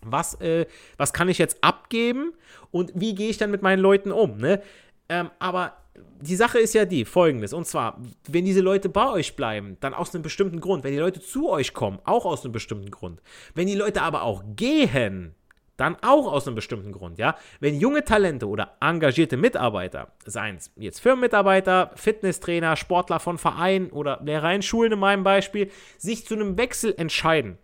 [0.01, 0.65] was, äh,
[0.97, 2.33] was kann ich jetzt abgeben
[2.71, 4.37] und wie gehe ich dann mit meinen Leuten um?
[4.37, 4.61] Ne?
[5.07, 9.35] Ähm, aber die Sache ist ja die, folgendes, und zwar, wenn diese Leute bei euch
[9.35, 10.83] bleiben, dann aus einem bestimmten Grund.
[10.83, 13.21] Wenn die Leute zu euch kommen, auch aus einem bestimmten Grund.
[13.53, 15.35] Wenn die Leute aber auch gehen,
[15.77, 17.35] dann auch aus einem bestimmten Grund, ja.
[17.59, 24.21] Wenn junge Talente oder engagierte Mitarbeiter, seien es jetzt Firmenmitarbeiter, Fitnesstrainer, Sportler von Vereinen oder
[24.23, 27.57] Lehrer in Schulen in meinem Beispiel, sich zu einem Wechsel entscheiden,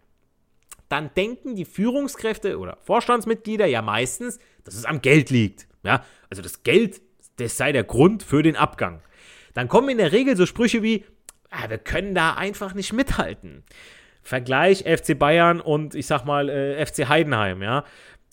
[0.89, 5.67] dann denken die Führungskräfte oder Vorstandsmitglieder ja meistens, dass es am Geld liegt.
[5.83, 7.01] Ja, also das Geld
[7.39, 9.01] das sei der Grund für den Abgang.
[9.53, 11.05] Dann kommen in der Regel so Sprüche wie,
[11.49, 13.63] ah, wir können da einfach nicht mithalten.
[14.21, 17.83] Vergleich FC Bayern und ich sag mal äh, FC Heidenheim, ja.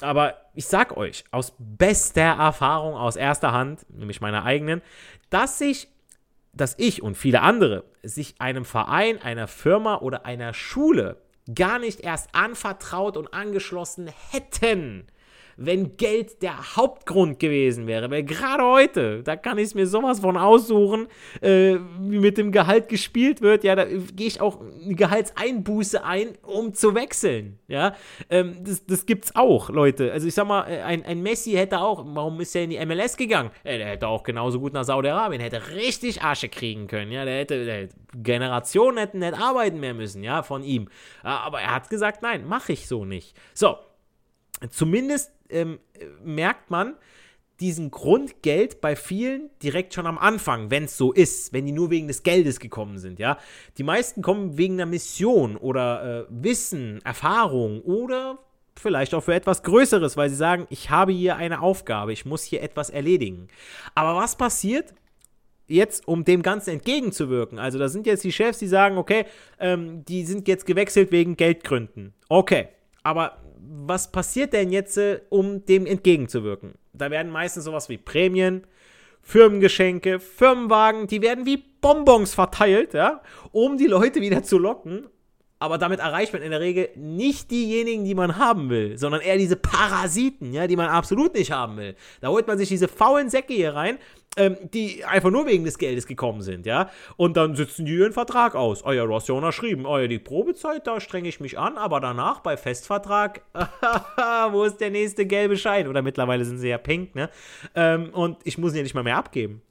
[0.03, 4.83] Aber ich sag euch aus bester Erfahrung, aus erster Hand, nämlich meiner eigenen,
[5.31, 5.89] dass sich,
[6.53, 11.17] dass ich und viele andere sich einem Verein, einer Firma oder einer Schule
[11.55, 15.07] gar nicht erst anvertraut und angeschlossen hätten,
[15.57, 18.11] wenn Geld der Hauptgrund gewesen wäre.
[18.11, 21.09] Weil gerade heute, da kann ich mir sowas von aussuchen,
[21.41, 23.65] äh, wie mit dem Gehalt gespielt wird.
[23.65, 27.59] Ja, da gehe ich auch eine Gehaltseinbuße ein, um zu wechseln.
[27.69, 27.95] Ja,
[28.29, 30.13] ähm, das, das gibt's auch, Leute.
[30.13, 32.85] Also ich sag mal, äh, ein, ein Messi hätte auch, warum ist er in die
[32.85, 33.51] MLS gegangen?
[33.65, 37.11] Äh, der hätte auch genauso gut nach Saudi-Arabien, hätte richtig Asche kriegen können.
[37.13, 40.89] Ja, der hätte, der hätte Generationen hätten nicht arbeiten mehr müssen, ja, von ihm.
[41.23, 43.37] Aber er hat gesagt, nein, mache ich so nicht.
[43.55, 43.77] So,
[44.71, 45.79] zumindest ähm,
[46.23, 46.95] merkt man
[47.61, 51.91] diesen Grundgeld bei vielen direkt schon am Anfang, wenn es so ist, wenn die nur
[51.91, 53.39] wegen des Geldes gekommen sind, ja.
[53.79, 58.39] Die meisten kommen wegen einer Mission oder äh, Wissen, Erfahrung oder
[58.79, 62.43] vielleicht auch für etwas Größeres, weil sie sagen, ich habe hier eine Aufgabe, ich muss
[62.43, 63.49] hier etwas erledigen.
[63.95, 64.93] Aber was passiert,
[65.67, 67.59] jetzt, um dem Ganzen entgegenzuwirken.
[67.59, 69.25] Also da sind jetzt die Chefs, die sagen, okay,
[69.59, 72.15] ähm, die sind jetzt gewechselt wegen Geldgründen.
[72.29, 72.69] Okay,
[73.07, 76.75] aber was passiert denn jetzt, äh, um dem entgegenzuwirken?
[76.93, 78.67] Da werden meistens sowas wie Prämien,
[79.23, 85.07] Firmengeschenke, Firmenwagen, die werden wie Bonbons verteilt, ja, um die Leute wieder zu locken,
[85.61, 89.39] aber damit erreicht man in der Regel nicht diejenigen, die man haben will, sondern eher
[89.39, 91.95] diese Parasiten, ja, die man absolut nicht haben will.
[92.21, 93.99] Da holt man sich diese faulen Säcke hier rein,
[94.37, 96.91] ähm, die einfach nur wegen des Geldes gekommen sind, ja.
[97.17, 98.85] Und dann sitzen die ihren Vertrag aus.
[98.85, 99.87] Oh ja, du hast ja unterschrieben.
[99.87, 103.43] Oh ja, die Probezeit, da strenge ich mich an, aber danach bei Festvertrag,
[104.51, 105.89] wo ist der nächste gelbe Schein?
[105.89, 107.31] Oder mittlerweile sind sie ja pink, ne?
[107.75, 109.63] Ähm, und ich muss ihn ja nicht mal mehr abgeben.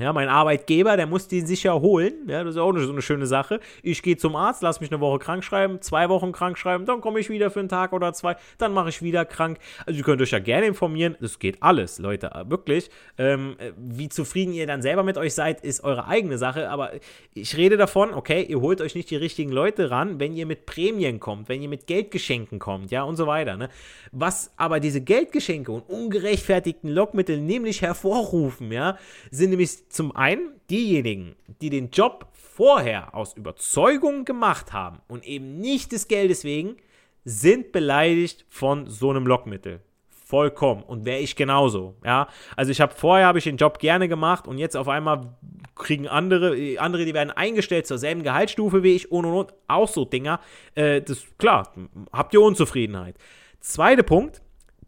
[0.00, 2.14] Ja, mein Arbeitgeber, der muss den sicher holen.
[2.26, 3.60] Ja, das ist auch so eine schöne Sache.
[3.82, 7.02] Ich gehe zum Arzt, lass mich eine Woche krank schreiben, zwei Wochen krank schreiben, dann
[7.02, 9.58] komme ich wieder für einen Tag oder zwei, dann mache ich wieder krank.
[9.84, 11.16] Also ihr könnt euch ja gerne informieren.
[11.20, 12.90] Das geht alles, Leute, wirklich.
[13.18, 16.70] Ähm, wie zufrieden ihr dann selber mit euch seid, ist eure eigene Sache.
[16.70, 16.92] Aber
[17.34, 20.64] ich rede davon, okay, ihr holt euch nicht die richtigen Leute ran, wenn ihr mit
[20.64, 23.58] Prämien kommt, wenn ihr mit Geldgeschenken kommt, ja, und so weiter.
[23.58, 23.68] Ne?
[24.12, 28.96] Was aber diese Geldgeschenke und ungerechtfertigten Lockmittel nämlich hervorrufen, ja,
[29.30, 35.58] sind nämlich zum einen diejenigen, die den Job vorher aus Überzeugung gemacht haben und eben
[35.58, 36.76] nicht des Geldes wegen,
[37.24, 39.80] sind beleidigt von so einem Lockmittel.
[40.08, 40.84] Vollkommen.
[40.84, 41.96] Und wäre ich genauso.
[42.04, 45.34] Ja, also ich habe vorher habe ich den Job gerne gemacht und jetzt auf einmal
[45.74, 49.54] kriegen andere, andere, die werden eingestellt zur selben Gehaltsstufe wie ich und und und.
[49.66, 50.38] Auch so Dinger.
[50.76, 51.72] Äh, das klar,
[52.12, 53.16] habt ihr Unzufriedenheit.
[53.58, 54.40] Zweiter Punkt: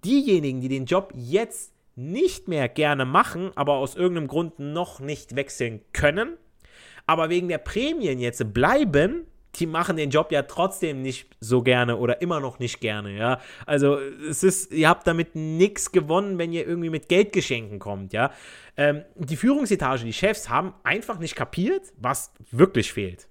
[0.05, 5.37] Diejenigen, die den Job jetzt nicht mehr gerne machen, aber aus irgendeinem Grund noch nicht
[5.37, 6.37] wechseln können,
[7.07, 9.27] aber wegen der Prämien jetzt bleiben,
[9.57, 13.39] die machen den Job ja trotzdem nicht so gerne oder immer noch nicht gerne, ja.
[13.67, 18.33] Also es ist, ihr habt damit nichts gewonnen, wenn ihr irgendwie mit Geldgeschenken kommt, ja.
[18.79, 23.29] Ähm, die Führungsetage, die Chefs haben einfach nicht kapiert, was wirklich fehlt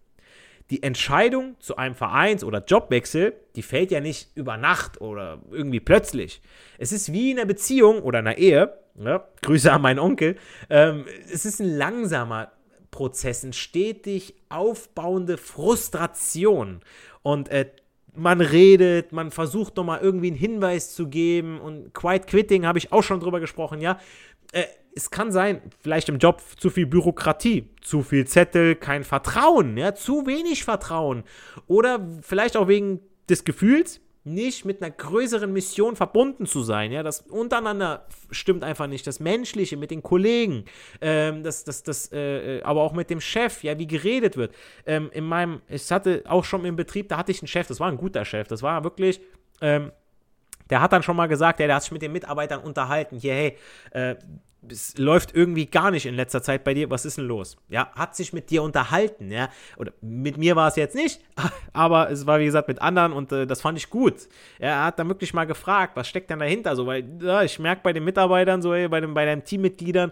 [0.72, 5.82] die Entscheidung zu einem Vereins- oder Jobwechsel, die fällt ja nicht über Nacht oder irgendwie
[5.82, 6.42] plötzlich.
[6.78, 8.74] Es ist wie in einer Beziehung oder einer Ehe.
[8.96, 10.38] Ja, Grüße an meinen Onkel.
[10.70, 12.54] Ähm, es ist ein langsamer
[12.90, 16.80] Prozess, ein stetig aufbauende Frustration.
[17.22, 17.70] Und äh,
[18.14, 22.94] man redet, man versucht nochmal irgendwie einen Hinweis zu geben und Quiet Quitting habe ich
[22.94, 24.00] auch schon drüber gesprochen, ja.
[24.54, 24.64] Äh,
[24.96, 29.96] es kann sein, vielleicht im Job zu viel Bürokratie, zu viel Zettel, kein Vertrauen, ja,
[29.96, 31.24] zu wenig Vertrauen.
[31.68, 33.00] Oder vielleicht auch wegen
[33.30, 36.92] des Gefühls, nicht mit einer größeren Mission verbunden zu sein.
[36.92, 39.08] Ja, das untereinander stimmt einfach nicht.
[39.08, 40.66] Das Menschliche mit den Kollegen,
[41.02, 44.54] ähm, das, das, das, äh, aber auch mit dem Chef, ja, wie geredet wird.
[44.86, 47.80] Ähm, in meinem, ich hatte auch schon im Betrieb, da hatte ich einen Chef, das
[47.80, 49.22] war ein guter Chef, das war wirklich,
[49.60, 49.92] ähm,
[50.70, 53.34] der hat dann schon mal gesagt, ja, der hat sich mit den Mitarbeitern unterhalten, hier,
[53.34, 53.58] hey,
[53.92, 54.16] äh,
[54.70, 56.90] es läuft irgendwie gar nicht in letzter Zeit bei dir.
[56.90, 57.58] Was ist denn los?
[57.68, 59.50] Ja, hat sich mit dir unterhalten, ja.
[59.78, 61.22] Oder mit mir war es jetzt nicht,
[61.74, 64.28] aber es war wie gesagt mit anderen und äh, das fand ich gut.
[64.60, 66.76] Er hat dann wirklich mal gefragt, was steckt denn dahinter?
[66.76, 70.12] So, weil ja, ich merke bei den Mitarbeitern, so ey, bei, den, bei deinen Teammitgliedern,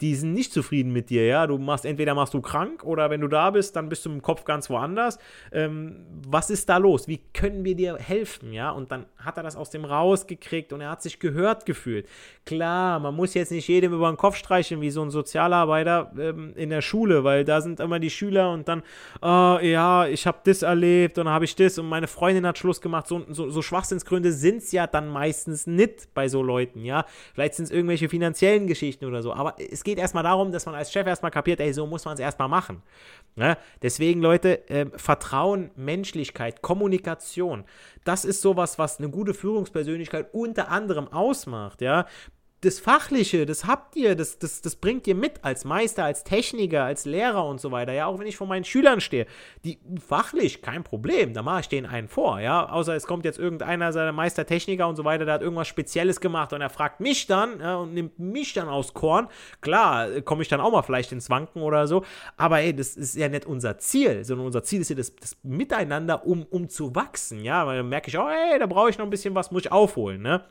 [0.00, 1.46] die sind nicht zufrieden mit dir, ja.
[1.46, 4.22] Du machst, entweder machst du krank oder wenn du da bist, dann bist du im
[4.22, 5.18] Kopf ganz woanders.
[5.52, 7.06] Ähm, was ist da los?
[7.08, 8.70] Wie können wir dir helfen, ja?
[8.70, 12.08] Und dann hat er das aus dem rausgekriegt und er hat sich gehört gefühlt.
[12.44, 16.52] Klar, man muss jetzt nicht jedem über den Kopf streichen wie so ein Sozialarbeiter ähm,
[16.56, 18.82] in der Schule, weil da sind immer die Schüler und dann,
[19.20, 22.80] oh, ja, ich habe das erlebt und habe ich das und meine Freundin hat Schluss
[22.80, 23.06] gemacht.
[23.06, 27.04] So, so, so Schwachsinnsgründe sind es ja dann meistens nicht bei so Leuten, ja.
[27.34, 30.64] Vielleicht sind es irgendwelche finanziellen Geschichten oder so, aber es geht geht erstmal darum, dass
[30.64, 32.82] man als Chef erstmal kapiert, ey, so muss man es erstmal machen.
[33.36, 33.58] Ja?
[33.82, 37.64] Deswegen, Leute, äh, Vertrauen, Menschlichkeit, Kommunikation,
[38.04, 42.06] das ist sowas, was eine gute Führungspersönlichkeit unter anderem ausmacht, ja
[42.62, 46.84] das Fachliche, das habt ihr, das, das, das bringt ihr mit als Meister, als Techniker,
[46.84, 47.92] als Lehrer und so weiter.
[47.92, 49.26] Ja, auch wenn ich vor meinen Schülern stehe,
[49.64, 52.68] die fachlich kein Problem, da mache ich denen einen vor, ja.
[52.68, 56.52] Außer es kommt jetzt irgendeiner, seiner Meistertechniker und so weiter, der hat irgendwas Spezielles gemacht
[56.52, 59.26] und er fragt mich dann ja, und nimmt mich dann aus Korn.
[59.60, 62.04] Klar, komme ich dann auch mal vielleicht ins Wanken oder so,
[62.36, 65.36] aber ey, das ist ja nicht unser Ziel, sondern unser Ziel ist ja das, das
[65.42, 67.66] Miteinander, um, um zu wachsen, ja.
[67.66, 69.72] Weil dann merke ich, oh, ey, da brauche ich noch ein bisschen was, muss ich
[69.72, 70.44] aufholen, ne.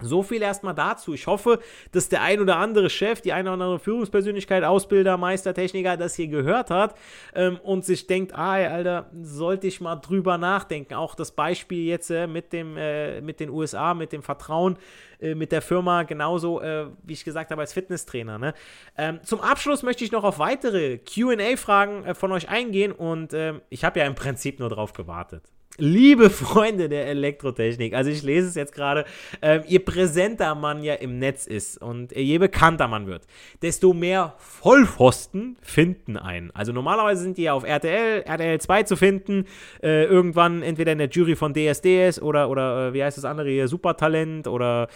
[0.00, 1.14] So viel erstmal dazu.
[1.14, 1.60] Ich hoffe,
[1.92, 6.14] dass der ein oder andere Chef, die eine oder andere Führungspersönlichkeit, Ausbilder, Meister, Techniker das
[6.14, 6.94] hier gehört hat
[7.34, 10.94] ähm, und sich denkt, ah, Alter, sollte ich mal drüber nachdenken.
[10.94, 14.78] Auch das Beispiel jetzt äh, mit, dem, äh, mit den USA, mit dem Vertrauen
[15.20, 18.38] äh, mit der Firma, genauso äh, wie ich gesagt habe als Fitnesstrainer.
[18.38, 18.54] Ne?
[18.96, 23.60] Ähm, zum Abschluss möchte ich noch auf weitere QA-Fragen äh, von euch eingehen und ähm,
[23.68, 25.42] ich habe ja im Prinzip nur drauf gewartet
[25.80, 29.04] liebe Freunde der Elektrotechnik, also ich lese es jetzt gerade,
[29.40, 33.26] äh, je präsenter man ja im Netz ist und je bekannter man wird,
[33.62, 36.50] desto mehr Vollpfosten finden einen.
[36.52, 39.46] Also normalerweise sind die ja auf RTL, RTL 2 zu finden,
[39.82, 43.50] äh, irgendwann entweder in der Jury von DSDS oder, oder äh, wie heißt das andere
[43.50, 44.88] hier, Supertalent oder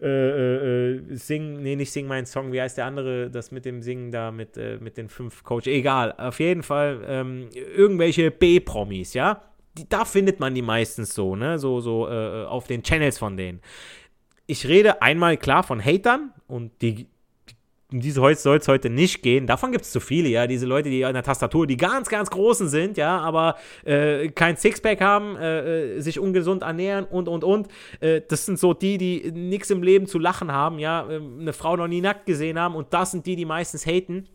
[0.00, 3.64] äh, äh, äh, Sing, nee, nicht Sing mein Song, wie heißt der andere, das mit
[3.64, 8.30] dem Singen da, mit, äh, mit den fünf Coach, egal, auf jeden Fall ähm, irgendwelche
[8.30, 9.40] B-Promis, ja,
[9.76, 13.36] die, da findet man die meistens so, ne, so, so äh, auf den Channels von
[13.36, 13.60] denen.
[14.46, 17.08] Ich rede einmal klar von Hatern und die,
[17.92, 19.46] um diese soll es heute nicht gehen.
[19.46, 20.46] Davon gibt es zu viele, ja.
[20.46, 24.56] Diese Leute, die an der Tastatur, die ganz, ganz großen sind, ja, aber äh, kein
[24.56, 27.68] Sixpack haben, äh, äh, sich ungesund ernähren und, und, und.
[28.00, 31.08] Äh, das sind so die, die nichts im Leben zu lachen haben, ja.
[31.10, 34.28] Ähm, eine Frau noch nie nackt gesehen haben und das sind die, die meistens haten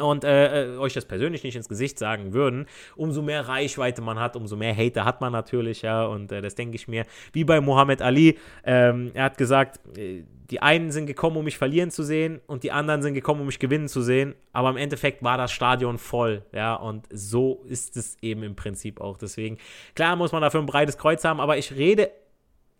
[0.00, 4.18] und äh, äh, euch das persönlich nicht ins Gesicht sagen würden, umso mehr Reichweite man
[4.18, 7.44] hat, umso mehr Hater hat man natürlich, ja, und äh, das denke ich mir, wie
[7.44, 11.90] bei Muhammad Ali, ähm, er hat gesagt, äh, die einen sind gekommen, um mich verlieren
[11.90, 15.22] zu sehen und die anderen sind gekommen, um mich gewinnen zu sehen, aber im Endeffekt
[15.22, 19.58] war das Stadion voll, ja, und so ist es eben im Prinzip auch, deswegen,
[19.94, 22.10] klar muss man dafür ein breites Kreuz haben, aber ich rede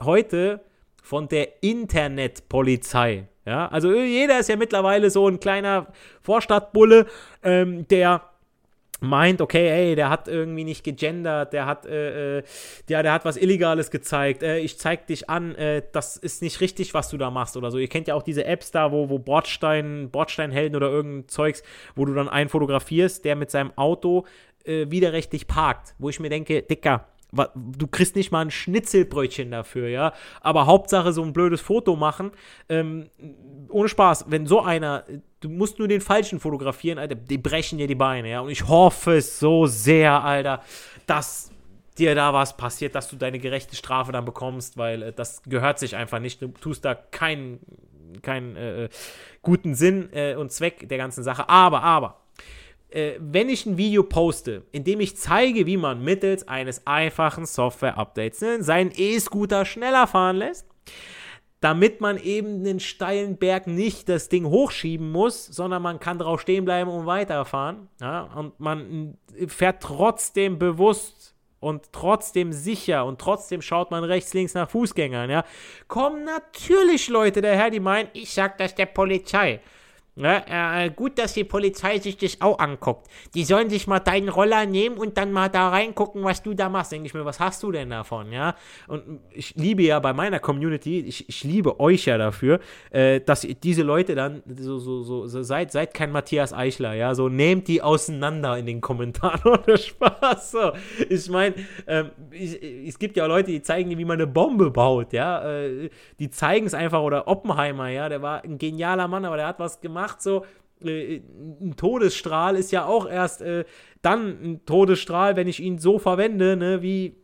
[0.01, 0.61] heute
[1.03, 5.87] von der Internetpolizei, ja, also jeder ist ja mittlerweile so ein kleiner
[6.21, 7.07] Vorstadtbulle,
[7.43, 8.23] ähm, der
[9.01, 12.43] meint, okay, ey, der hat irgendwie nicht gegendert, der hat, äh, äh,
[12.91, 16.61] ja, der hat was Illegales gezeigt, äh, ich zeig dich an, äh, das ist nicht
[16.61, 17.79] richtig, was du da machst oder so.
[17.79, 21.63] Ihr kennt ja auch diese Apps da, wo, wo Bordstein, Bordsteinhelden oder irgendein Zeugs,
[21.95, 24.27] wo du dann einen fotografierst, der mit seinem Auto
[24.65, 29.89] äh, widerrechtlich parkt, wo ich mir denke, Dicker, du kriegst nicht mal ein Schnitzelbrötchen dafür,
[29.89, 30.13] ja.
[30.41, 32.33] Aber Hauptsache so ein blödes Foto machen.
[32.69, 33.11] Ähm,
[33.69, 35.05] ohne Spaß, wenn so einer,
[35.41, 38.41] du musst nur den falschen fotografieren, Alter, die brechen dir die Beine, ja.
[38.41, 40.63] Und ich hoffe es so sehr, Alter,
[41.07, 41.51] dass
[41.99, 45.79] dir da was passiert, dass du deine gerechte Strafe dann bekommst, weil äh, das gehört
[45.79, 46.41] sich einfach nicht.
[46.41, 47.61] Du tust da keinen
[48.23, 48.89] keinen äh,
[49.43, 51.49] guten Sinn äh, und Zweck der ganzen Sache.
[51.49, 52.21] Aber, aber,
[52.91, 57.47] äh, wenn ich ein Video poste, in dem ich zeige, wie man mittels eines einfachen
[57.47, 60.67] Software-Updates ne, seinen E-Scooter schneller fahren lässt,
[61.61, 66.41] damit man eben den steilen Berg nicht das Ding hochschieben muss, sondern man kann drauf
[66.41, 67.89] stehen bleiben und weiterfahren.
[68.01, 69.19] Ja, und man
[69.49, 75.29] fährt trotzdem bewusst und trotzdem sicher und trotzdem schaut man rechts, links nach Fußgängern.
[75.31, 75.45] Ja,
[75.89, 79.61] kommen natürlich Leute daher, die meinen, ich sag das der Polizei.
[80.19, 80.87] Ja, ne?
[80.87, 83.07] äh, gut, dass die Polizei sich das auch anguckt.
[83.35, 86.69] Die sollen sich mal deinen Roller nehmen und dann mal da reingucken, was du da
[86.69, 86.91] machst.
[86.91, 88.57] Denke ich mir, was hast du denn davon, ja?
[88.89, 92.59] Und ich liebe ja bei meiner Community, ich, ich liebe euch ja dafür,
[92.91, 97.15] äh, dass diese Leute dann so, so, so, so, seid, seid kein Matthias Eichler, ja?
[97.15, 100.51] So nehmt die auseinander in den Kommentaren oder Spaß.
[100.51, 100.73] So.
[101.09, 101.55] Ich meine,
[101.87, 105.49] ähm, es gibt ja auch Leute, die zeigen, wie man eine Bombe baut, ja?
[105.49, 108.09] Äh, die zeigen es einfach, oder Oppenheimer, ja?
[108.09, 110.45] Der war ein genialer Mann, aber der hat was gemacht macht, so
[110.83, 111.21] äh,
[111.61, 113.65] ein Todesstrahl ist ja auch erst äh,
[114.03, 117.17] dann ein Todesstrahl, wenn ich ihn so verwende, ne, wie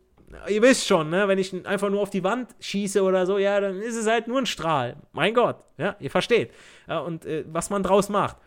[0.49, 3.37] ihr wisst schon, ne, wenn ich ihn einfach nur auf die Wand schieße oder so,
[3.37, 4.97] ja, dann ist es halt nur ein Strahl.
[5.13, 6.51] Mein Gott, ja, ihr versteht.
[6.87, 8.37] Ja, und äh, was man draus macht.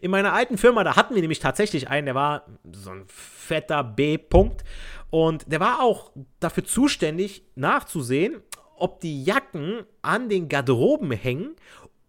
[0.00, 3.84] In meiner alten Firma, da hatten wir nämlich tatsächlich einen, der war so ein fetter
[3.84, 4.64] B-Punkt.
[5.10, 8.42] Und der war auch dafür zuständig, nachzusehen,
[8.82, 11.54] ob die Jacken an den Garderoben hängen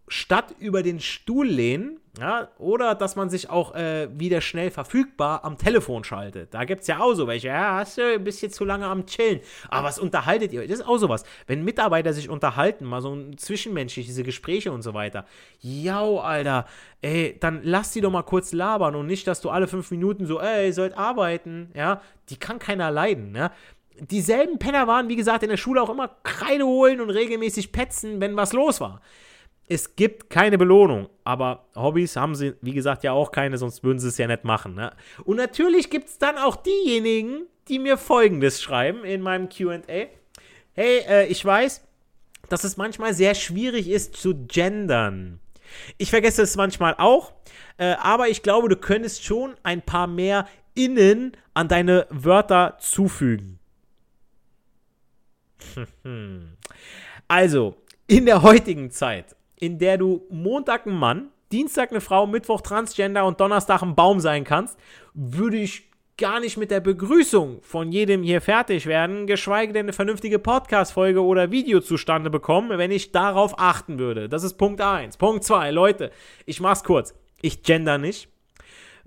[0.08, 5.44] statt über den Stuhl lehnen, ja, oder dass man sich auch äh, wieder schnell verfügbar
[5.44, 6.54] am Telefon schaltet.
[6.54, 9.08] Da gibt es ja auch so welche, ja, hast du ein bisschen zu lange am
[9.08, 9.40] Chillen.
[9.70, 10.62] Aber was unterhaltet ihr?
[10.62, 11.24] Das ist auch sowas.
[11.48, 15.26] Wenn Mitarbeiter sich unterhalten, mal so ein zwischenmenschlich, diese Gespräche und so weiter.
[15.60, 16.68] Ja, Alter,
[17.02, 20.28] ey, dann lass die doch mal kurz labern und nicht, dass du alle fünf Minuten
[20.28, 22.02] so, ey, ihr sollt arbeiten, ja.
[22.30, 23.52] Die kann keiner leiden, ja
[24.00, 28.20] dieselben Penner waren, wie gesagt, in der Schule auch immer Kreide holen und regelmäßig petzen,
[28.20, 29.02] wenn was los war
[29.68, 34.00] es gibt keine Belohnung, aber Hobbys haben sie, wie gesagt, ja auch keine, sonst würden
[34.00, 34.76] sie es ja nicht machen.
[34.76, 34.92] Ne?
[35.24, 39.80] Und natürlich gibt es dann auch diejenigen, die mir folgendes schreiben in meinem QA.
[40.74, 41.82] Hey, äh, ich weiß,
[42.50, 45.40] dass es manchmal sehr schwierig ist zu gendern.
[45.98, 47.32] Ich vergesse es manchmal auch,
[47.78, 53.60] äh, aber ich glaube, du könntest schon ein paar mehr Innen an deine Wörter zufügen.
[57.28, 62.60] also, in der heutigen Zeit in der du Montag ein Mann, Dienstag eine Frau, Mittwoch
[62.60, 64.78] Transgender und Donnerstag ein Baum sein kannst,
[65.14, 69.94] würde ich gar nicht mit der Begrüßung von jedem hier fertig werden, geschweige denn eine
[69.94, 74.28] vernünftige Podcast-Folge oder Video zustande bekommen, wenn ich darauf achten würde.
[74.28, 75.16] Das ist Punkt 1.
[75.16, 76.12] Punkt 2, Leute,
[76.46, 77.16] ich mach's kurz.
[77.42, 78.28] Ich gender nicht,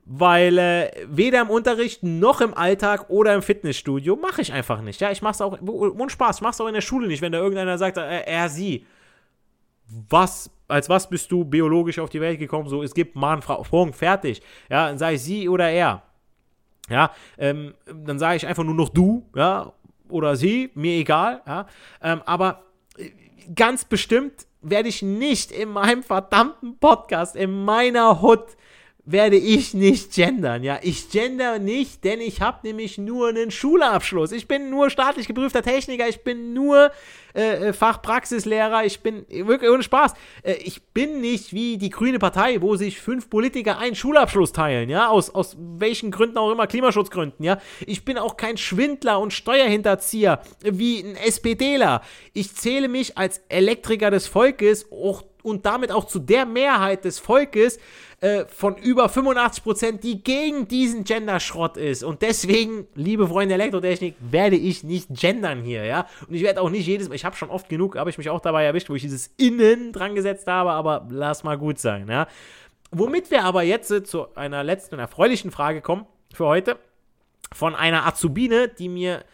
[0.06, 5.02] weil äh, weder im Unterricht noch im Alltag oder im Fitnessstudio mache ich einfach nicht.
[5.02, 7.40] Ja, ich mach's auch, ohne Spaß, ich mach's auch in der Schule nicht, wenn da
[7.40, 8.86] irgendeiner sagt, äh, er, sie
[9.88, 12.68] was, als was bist du biologisch auf die Welt gekommen?
[12.68, 14.42] So, es gibt Mann, Frau, Punkt, fertig.
[14.68, 16.02] Ja, sage ich sie oder er.
[16.88, 19.72] Ja, ähm, dann sage ich einfach nur noch du, ja,
[20.08, 21.66] oder sie, mir egal, ja.
[22.00, 22.62] Ähm, aber
[23.54, 28.56] ganz bestimmt werde ich nicht in meinem verdammten Podcast, in meiner Hut,
[29.06, 30.64] werde ich nicht gendern.
[30.64, 34.32] Ja, ich gender nicht, denn ich habe nämlich nur einen Schulabschluss.
[34.32, 36.90] Ich bin nur staatlich geprüfter Techniker, ich bin nur
[37.32, 40.14] äh, äh, Fachpraxislehrer, ich bin wirklich ohne Spaß.
[40.42, 44.88] Äh, ich bin nicht wie die Grüne Partei, wo sich fünf Politiker einen Schulabschluss teilen,
[44.88, 47.58] ja, aus, aus welchen Gründen auch immer, Klimaschutzgründen, ja.
[47.86, 52.02] Ich bin auch kein Schwindler und Steuerhinterzieher wie ein SPDler.
[52.32, 57.20] Ich zähle mich als Elektriker des Volkes auch, und damit auch zu der Mehrheit des
[57.20, 57.78] Volkes,
[58.20, 62.02] äh, von über 85%, die gegen diesen Gender-Schrott ist.
[62.02, 66.06] Und deswegen, liebe Freunde der Elektrotechnik, werde ich nicht gendern hier, ja.
[66.26, 68.30] Und ich werde auch nicht jedes Mal, ich habe schon oft genug, habe ich mich
[68.30, 72.08] auch dabei erwischt, wo ich dieses Innen dran gesetzt habe, aber lass mal gut sein,
[72.08, 72.26] ja.
[72.90, 76.78] Womit wir aber jetzt äh, zu einer letzten erfreulichen Frage kommen für heute.
[77.52, 79.24] Von einer Azubine, die mir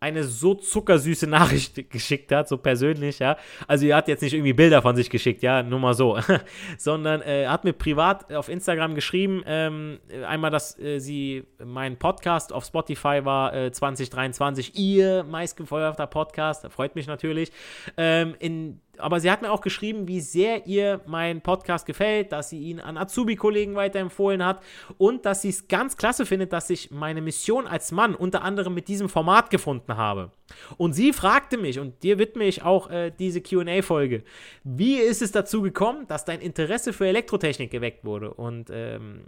[0.00, 3.36] eine so zuckersüße Nachricht geschickt hat, so persönlich, ja.
[3.68, 6.18] Also ihr hat jetzt nicht irgendwie Bilder von sich geschickt, ja, nur mal so,
[6.78, 12.52] sondern äh, hat mir privat auf Instagram geschrieben, ähm, einmal, dass äh, sie mein Podcast
[12.52, 17.52] auf Spotify war äh, 2023, ihr meistgefeuerter Podcast, freut mich natürlich.
[17.96, 22.50] Ähm, in aber sie hat mir auch geschrieben, wie sehr ihr mein Podcast gefällt, dass
[22.50, 24.62] sie ihn an Azubi-Kollegen weiterempfohlen hat
[24.98, 28.74] und dass sie es ganz klasse findet, dass ich meine Mission als Mann unter anderem
[28.74, 30.30] mit diesem Format gefunden habe.
[30.76, 34.24] Und sie fragte mich, und dir widme ich auch äh, diese QA-Folge,
[34.64, 38.34] wie ist es dazu gekommen, dass dein Interesse für Elektrotechnik geweckt wurde?
[38.34, 39.22] Und ähm,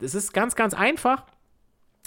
[0.00, 1.24] es ist ganz, ganz einfach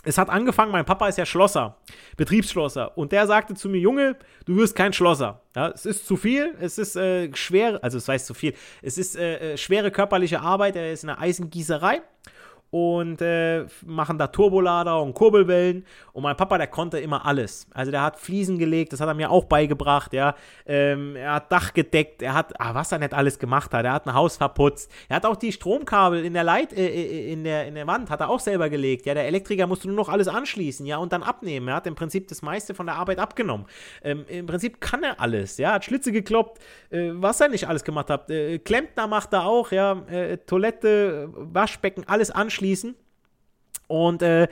[0.05, 1.77] es hat angefangen, mein Papa ist ja Schlosser,
[2.15, 2.97] Betriebsschlosser.
[2.97, 5.41] Und der sagte zu mir, Junge, du wirst kein Schlosser.
[5.55, 8.97] Ja, es ist zu viel, es ist äh, schwer, also es heißt zu viel, es
[8.97, 12.01] ist äh, äh schwere körperliche Arbeit, er ist in der Eisengießerei
[12.75, 15.85] und äh, machen da Turbolader und Kurbelwellen.
[16.11, 17.67] Und mein Papa, der konnte immer alles.
[17.73, 20.35] Also der hat Fliesen gelegt, das hat er mir auch beigebracht, ja.
[20.65, 23.85] Ähm, er hat Dach gedeckt, er hat, ah, was er nicht alles gemacht hat.
[23.85, 24.91] Er hat ein Haus verputzt.
[25.07, 28.09] Er hat auch die Stromkabel in der Leit, äh, äh, in, der, in der Wand,
[28.09, 29.05] hat er auch selber gelegt.
[29.05, 31.69] Ja, der Elektriker musste nur noch alles anschließen, ja, und dann abnehmen.
[31.69, 33.67] Er hat im Prinzip das meiste von der Arbeit abgenommen.
[34.03, 35.71] Ähm, Im Prinzip kann er alles, ja.
[35.75, 38.29] Hat Schlitze gekloppt, äh, was er nicht alles gemacht hat.
[38.29, 39.93] Äh, Klempner macht er auch, ja.
[40.11, 42.95] Äh, Toilette, Waschbecken, alles anschließen abschließen.
[43.87, 44.47] Und äh,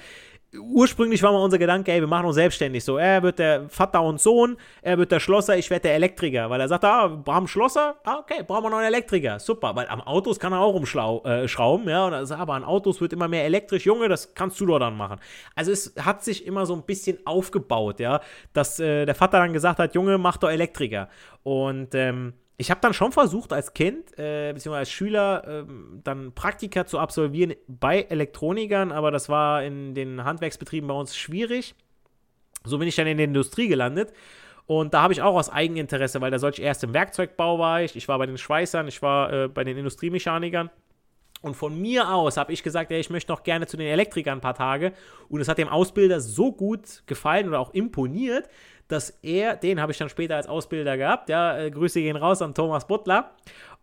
[0.56, 2.84] ursprünglich war mal unser Gedanke, ey, wir machen uns selbstständig.
[2.84, 6.52] So, er wird der Vater und Sohn, er wird der Schlosser, ich werde der Elektriker.
[6.52, 9.40] Weil er sagt, ah, brauchen Schlosser, ah, okay, brauchen wir noch einen Elektriker.
[9.40, 12.06] Super, weil am Autos kann er auch umschrauben, äh, ja.
[12.06, 14.78] Und er sagt, aber an Autos wird immer mehr elektrisch, Junge, das kannst du doch
[14.78, 15.20] dann machen.
[15.56, 18.22] Also es hat sich immer so ein bisschen aufgebaut, ja,
[18.54, 21.10] dass äh, der Vater dann gesagt hat, Junge, mach doch Elektriker.
[21.42, 25.66] Und ähm, ich habe dann schon versucht, als Kind, äh, beziehungsweise als Schüler, äh,
[26.04, 31.76] dann Praktika zu absolvieren bei Elektronikern, aber das war in den Handwerksbetrieben bei uns schwierig.
[32.64, 34.14] So bin ich dann in der Industrie gelandet.
[34.66, 37.96] Und da habe ich auch aus Eigeninteresse, weil da sollte erst im Werkzeugbau war ich,
[37.98, 40.70] ich war bei den Schweißern, ich war äh, bei den Industriemechanikern.
[41.44, 44.38] Und von mir aus habe ich gesagt, ja, ich möchte noch gerne zu den Elektrikern
[44.38, 44.94] ein paar Tage.
[45.28, 48.48] Und es hat dem Ausbilder so gut gefallen oder auch imponiert,
[48.88, 52.42] dass er, den habe ich dann später als Ausbilder gehabt, ja, äh, Grüße gehen raus
[52.42, 53.32] an Thomas Butler.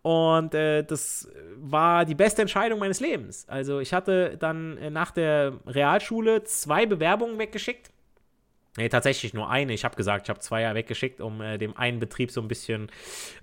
[0.01, 3.47] Und äh, das war die beste Entscheidung meines Lebens.
[3.47, 7.91] Also ich hatte dann äh, nach der Realschule zwei Bewerbungen weggeschickt.
[8.77, 9.73] Nee, tatsächlich nur eine.
[9.73, 12.47] Ich habe gesagt, ich habe zwei Jahre weggeschickt, um äh, dem einen Betrieb so ein
[12.47, 12.89] bisschen,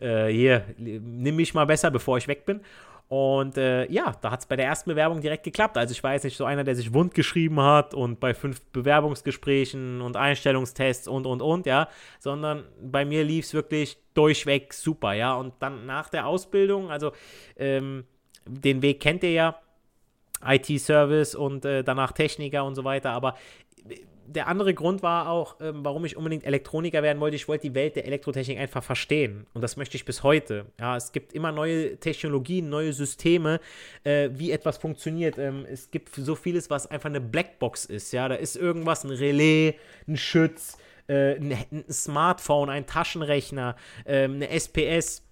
[0.01, 2.63] äh, hier, nimm mich mal besser, bevor ich weg bin.
[3.09, 5.79] Und äh, ja, da hat es bei der ersten Bewerbung direkt geklappt.
[5.79, 10.03] Also ich jetzt nicht so einer, der sich wund geschrieben hat und bei fünf Bewerbungsgesprächen
[10.03, 11.89] und Einstellungstests und, und, und, ja,
[12.21, 15.35] sondern bei mir lief es wirklich durchweg super, ja.
[15.35, 17.13] Und dann nach der Ausbildung, also
[17.57, 18.05] ähm,
[18.47, 19.61] den Weg kennt ihr ja,
[20.45, 23.35] IT-Service und äh, danach Techniker und so weiter, aber
[24.29, 27.37] der andere Grund war auch, ähm, warum ich unbedingt Elektroniker werden wollte.
[27.37, 29.47] Ich wollte die Welt der Elektrotechnik einfach verstehen.
[29.55, 30.67] Und das möchte ich bis heute.
[30.79, 33.61] Ja, es gibt immer neue Technologien, neue Systeme,
[34.05, 35.39] äh, wie etwas funktioniert.
[35.39, 38.13] Ähm, es gibt so vieles, was einfach eine Blackbox ist.
[38.13, 39.75] Ja, da ist irgendwas, ein Relais,
[40.07, 40.77] ein Schütz,
[41.09, 45.23] äh, ein, ein, Smartphone, ein Taschenrechner, äh, eine SPS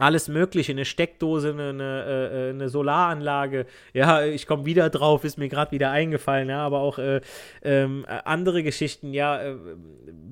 [0.00, 3.66] alles Mögliche, eine Steckdose, eine, eine, äh, eine Solaranlage.
[3.92, 7.20] Ja, ich komme wieder drauf, ist mir gerade wieder eingefallen, ja, aber auch äh,
[7.62, 9.56] ähm, andere Geschichten, ja, äh,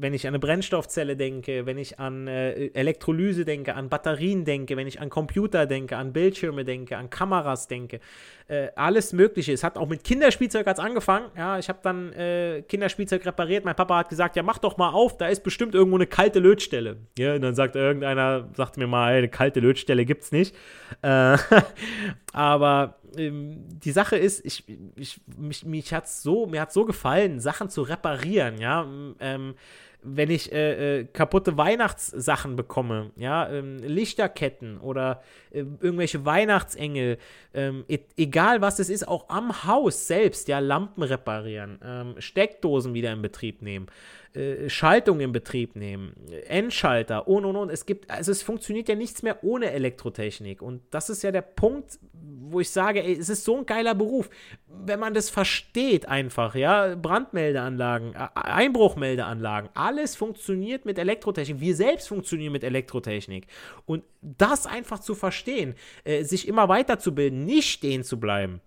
[0.01, 4.77] wenn ich an eine Brennstoffzelle denke, wenn ich an äh, Elektrolyse denke, an Batterien denke,
[4.77, 8.01] wenn ich an Computer denke, an Bildschirme denke, an Kameras denke,
[8.49, 9.53] äh, alles Mögliche.
[9.53, 11.27] Es hat auch mit Kinderspielzeug als angefangen.
[11.37, 13.65] Ja, ich habe dann äh, Kinderspielzeug repariert.
[13.65, 16.39] Mein Papa hat gesagt, ja, mach doch mal auf, da ist bestimmt irgendwo eine kalte
[16.39, 16.97] Lötstelle.
[17.19, 20.55] Ja, und dann sagt irgendeiner, sagt mir mal, eine kalte Lötstelle gibt's nicht.
[21.03, 21.37] Äh,
[22.33, 24.65] aber ähm, die Sache ist, ich,
[24.97, 28.87] ich, mich, mich hat's so, mir hat so gefallen, Sachen zu reparieren, ja.
[29.21, 29.55] Ähm,
[30.03, 37.19] wenn ich äh, äh, kaputte Weihnachtssachen bekomme, ja, ähm, Lichterketten oder äh, irgendwelche Weihnachtsengel,
[37.53, 42.95] ähm, e egal was es ist, auch am Haus selbst, ja, Lampen reparieren, ähm, Steckdosen
[42.95, 43.87] wieder in Betrieb nehmen,
[44.35, 46.15] äh, Schaltung in Betrieb nehmen,
[46.47, 47.71] Endschalter und und und.
[47.71, 50.63] Es gibt, also es funktioniert ja nichts mehr ohne Elektrotechnik.
[50.63, 53.95] Und das ist ja der Punkt, wo ich sage, ey, es ist so ein geiler
[53.95, 54.31] Beruf.
[54.67, 61.61] Wenn man das versteht einfach, ja, Brandmeldeanlagen, Einbruchmeldeanlagen, alles funktioniert mit Elektrotechnik.
[61.61, 63.47] Wir selbst funktionieren mit Elektrotechnik.
[63.87, 65.75] Und das einfach zu verstehen,
[66.05, 68.61] äh, sich immer weiterzubilden, nicht stehen zu bleiben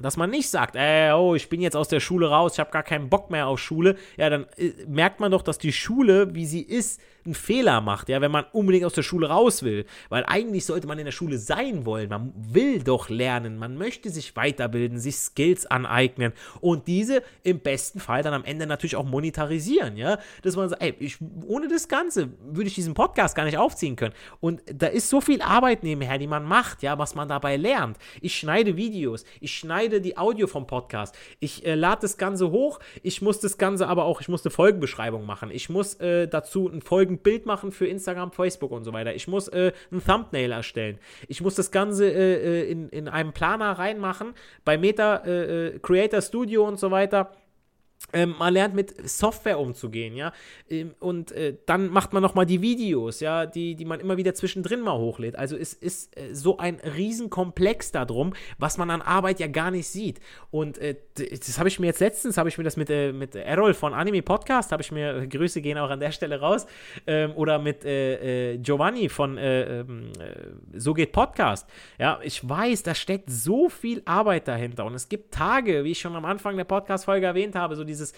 [0.00, 2.70] dass man nicht sagt, ey, oh, ich bin jetzt aus der Schule raus, ich habe
[2.70, 3.96] gar keinen Bock mehr auf Schule.
[4.16, 8.08] Ja, dann äh, merkt man doch, dass die Schule, wie sie ist, einen Fehler macht,
[8.08, 9.84] ja, wenn man unbedingt aus der Schule raus will.
[10.08, 12.08] Weil eigentlich sollte man in der Schule sein wollen.
[12.08, 18.00] Man will doch lernen, man möchte sich weiterbilden, sich Skills aneignen und diese im besten
[18.00, 20.18] Fall dann am Ende natürlich auch monetarisieren, ja.
[20.42, 23.96] Dass man sagt, ey, ich, ohne das Ganze würde ich diesen Podcast gar nicht aufziehen
[23.96, 24.14] können.
[24.40, 27.98] Und da ist so viel Arbeit nebenher, die man macht, ja, was man dabei lernt.
[28.20, 32.78] Ich schneide Videos, ich schneide die Audio vom Podcast, ich äh, lade das Ganze hoch,
[33.02, 36.68] ich muss das Ganze aber auch, ich muss eine Folgenbeschreibung machen, ich muss äh, dazu
[36.68, 39.14] ein Folgen Bild machen für Instagram, Facebook und so weiter.
[39.14, 40.98] Ich muss äh, ein Thumbnail erstellen.
[41.28, 44.34] Ich muss das Ganze äh, äh in, in einen Planer reinmachen.
[44.64, 47.32] Bei Meta äh, äh, Creator Studio und so weiter
[48.12, 50.32] ähm, man lernt mit Software umzugehen, ja.
[50.70, 54.34] Ähm, und äh, dann macht man nochmal die Videos, ja, die, die man immer wieder
[54.34, 55.36] zwischendrin mal hochlädt.
[55.36, 59.88] Also es ist äh, so ein Riesenkomplex darum, was man an Arbeit ja gar nicht
[59.88, 60.20] sieht.
[60.50, 63.34] Und äh, das habe ich mir jetzt letztens, habe ich mir das mit, äh, mit
[63.34, 66.66] Errol von Anime Podcast, habe ich mir, äh, Grüße gehen auch an der Stelle raus,
[67.06, 70.12] ähm, oder mit äh, Giovanni von ähm,
[70.74, 71.68] So geht Podcast.
[71.98, 74.84] Ja, ich weiß, da steckt so viel Arbeit dahinter.
[74.86, 78.12] Und es gibt Tage, wie ich schon am Anfang der Podcast-Folge erwähnt habe, so dieses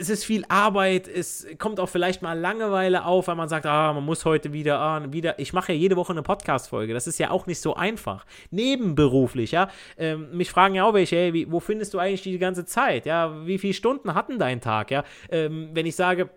[0.00, 3.92] es ist viel Arbeit, es kommt auch vielleicht mal Langeweile auf, weil man sagt, ah,
[3.92, 5.38] man muss heute wieder, ah, wieder.
[5.38, 6.92] Ich mache ja jede Woche eine Podcast-Folge.
[6.92, 8.26] Das ist ja auch nicht so einfach.
[8.50, 9.70] Nebenberuflich, ja.
[9.96, 13.06] Ähm, mich fragen ja auch welche, hey, wie, wo findest du eigentlich die ganze Zeit?
[13.06, 14.90] Ja, wie viele Stunden hatten dein Tag?
[14.90, 16.30] Ja, ähm, wenn ich sage,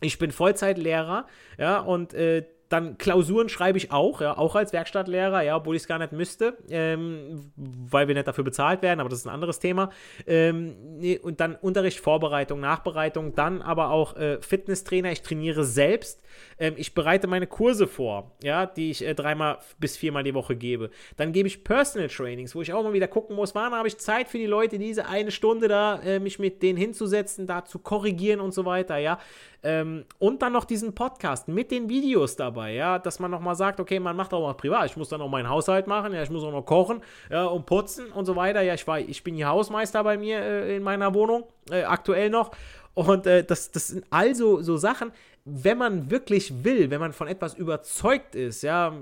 [0.00, 1.26] ich bin Vollzeitlehrer,
[1.58, 5.82] ja, und äh, dann Klausuren schreibe ich auch, ja, auch als Werkstattlehrer, ja, obwohl ich
[5.82, 9.34] es gar nicht müsste, ähm, weil wir nicht dafür bezahlt werden, aber das ist ein
[9.34, 9.90] anderes Thema.
[10.26, 15.12] Ähm, nee, und dann Unterricht, Vorbereitung, Nachbereitung, dann aber auch äh, Fitnesstrainer.
[15.12, 16.22] Ich trainiere selbst.
[16.58, 20.56] Ähm, ich bereite meine Kurse vor, ja, die ich äh, dreimal bis viermal die Woche
[20.56, 20.90] gebe.
[21.16, 23.98] Dann gebe ich Personal Trainings, wo ich auch mal wieder gucken muss, wann habe ich
[23.98, 27.78] Zeit für die Leute, diese eine Stunde da, äh, mich mit denen hinzusetzen, da zu
[27.78, 29.18] korrigieren und so weiter, ja.
[29.62, 33.80] Ähm, und dann noch diesen Podcast mit den Videos dabei, ja, dass man nochmal sagt,
[33.80, 34.86] okay, man macht auch mal privat.
[34.86, 37.66] Ich muss dann auch meinen Haushalt machen, ja, ich muss auch noch kochen ja, und
[37.66, 38.62] putzen und so weiter.
[38.62, 42.30] Ja, ich, war, ich bin hier Hausmeister bei mir äh, in meiner Wohnung, äh, aktuell
[42.30, 42.50] noch.
[42.94, 45.12] Und äh, das, das sind also so Sachen,
[45.44, 48.96] wenn man wirklich will, wenn man von etwas überzeugt ist, ja,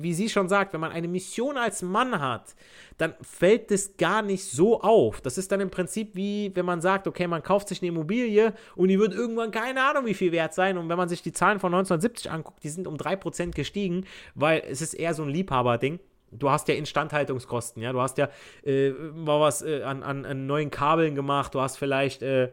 [0.00, 2.54] wie sie schon sagt, wenn man eine Mission als Mann hat,
[2.96, 5.20] dann fällt es gar nicht so auf.
[5.20, 8.54] Das ist dann im Prinzip wie, wenn man sagt, okay, man kauft sich eine Immobilie
[8.74, 10.78] und die wird irgendwann keine Ahnung, wie viel wert sein.
[10.78, 14.62] Und wenn man sich die Zahlen von 1970 anguckt, die sind um 3% gestiegen, weil
[14.66, 16.00] es ist eher so ein Liebhaberding.
[16.30, 18.30] Du hast ja Instandhaltungskosten, ja, du hast ja
[18.64, 22.50] äh, mal was äh, an, an, an, neuen Kabeln gemacht, du hast vielleicht äh,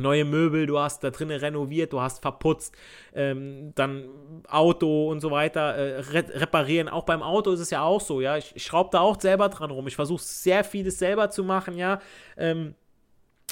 [0.00, 2.74] neue Möbel, du hast da drinnen renoviert, du hast verputzt,
[3.14, 4.08] ähm, dann
[4.48, 6.88] Auto und so weiter äh, re reparieren.
[6.88, 8.36] Auch beim Auto ist es ja auch so, ja.
[8.36, 9.86] Ich, ich schraube da auch selber dran rum.
[9.86, 12.00] Ich versuche sehr vieles selber zu machen, ja.
[12.36, 12.74] Ähm,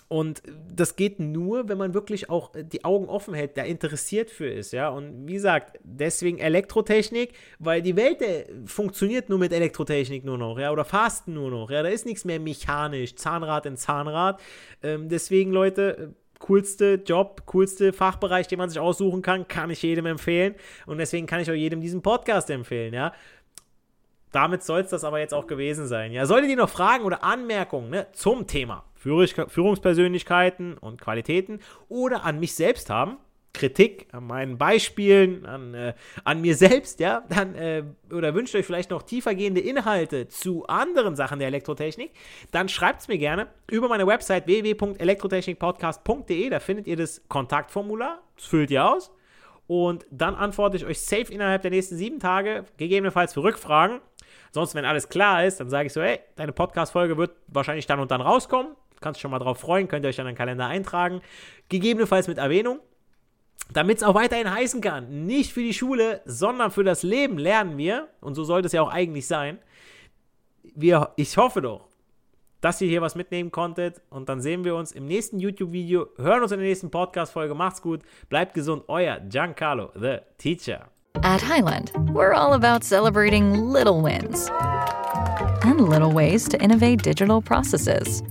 [0.09, 0.43] und
[0.75, 4.73] das geht nur, wenn man wirklich auch die Augen offen hält, der interessiert für ist,
[4.73, 4.89] ja.
[4.89, 10.59] Und wie gesagt, deswegen Elektrotechnik, weil die Welt äh, funktioniert nur mit Elektrotechnik nur noch,
[10.59, 11.83] ja, oder fast nur noch, ja.
[11.83, 14.41] Da ist nichts mehr mechanisch, Zahnrad in Zahnrad.
[14.83, 20.07] Ähm, deswegen, Leute, coolste Job, coolste Fachbereich, den man sich aussuchen kann, kann ich jedem
[20.07, 20.55] empfehlen.
[20.87, 23.13] Und deswegen kann ich auch jedem diesen Podcast empfehlen, ja.
[24.31, 26.13] Damit soll es das aber jetzt auch gewesen sein.
[26.13, 32.39] Ja, solltet ihr noch Fragen oder Anmerkungen ne, zum Thema Führungspersönlichkeiten und Qualitäten oder an
[32.41, 33.17] mich selbst haben,
[33.59, 35.95] Kritik an meinen Beispielen, an, äh,
[36.25, 41.17] an mir selbst, ja, dann äh, oder wünscht euch vielleicht noch tiefergehende Inhalte zu anderen
[41.17, 42.13] Sachen der Elektrotechnik,
[42.53, 46.51] dann schreibt es mir gerne über meine Website www.elektrotechnikpodcast.de.
[46.51, 49.11] Da findet ihr das Kontaktformular, das füllt ihr aus
[49.69, 54.01] und dann antworte ich euch safe innerhalb der nächsten sieben Tage, gegebenenfalls für Rückfragen.
[54.51, 58.01] Sonst, wenn alles klar ist, dann sage ich so, hey, deine Podcast-Folge wird wahrscheinlich dann
[58.01, 58.73] und dann rauskommen.
[59.01, 61.21] Kannst schon mal drauf freuen, könnt ihr euch dann in den Kalender eintragen.
[61.69, 62.81] Gegebenenfalls mit Erwähnung
[63.73, 67.77] damit es auch weiterhin heißen kann, nicht für die Schule, sondern für das Leben lernen
[67.77, 69.59] wir, und so sollte es ja auch eigentlich sein,
[70.75, 71.89] wir, ich hoffe doch,
[72.61, 74.01] dass ihr hier was mitnehmen konntet.
[74.11, 77.55] Und dann sehen wir uns im nächsten YouTube-Video, hören uns in der nächsten Podcast-Folge.
[77.55, 78.85] Macht's gut, bleibt gesund.
[78.89, 80.89] Euer Giancarlo, the Teacher.
[81.23, 84.51] At Highland, we're all about celebrating little wins
[85.63, 88.23] and little ways to innovate digital processes.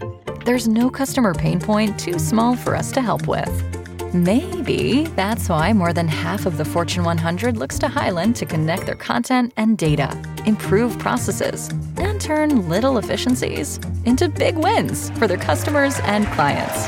[0.46, 3.77] There's no customer pain point too small for us to help with.
[4.14, 8.86] Maybe that's why more than half of the Fortune 100 looks to Highland to connect
[8.86, 15.38] their content and data, improve processes, and turn little efficiencies into big wins for their
[15.38, 16.88] customers and clients.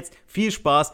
[0.01, 0.93] jetzt viel Spaß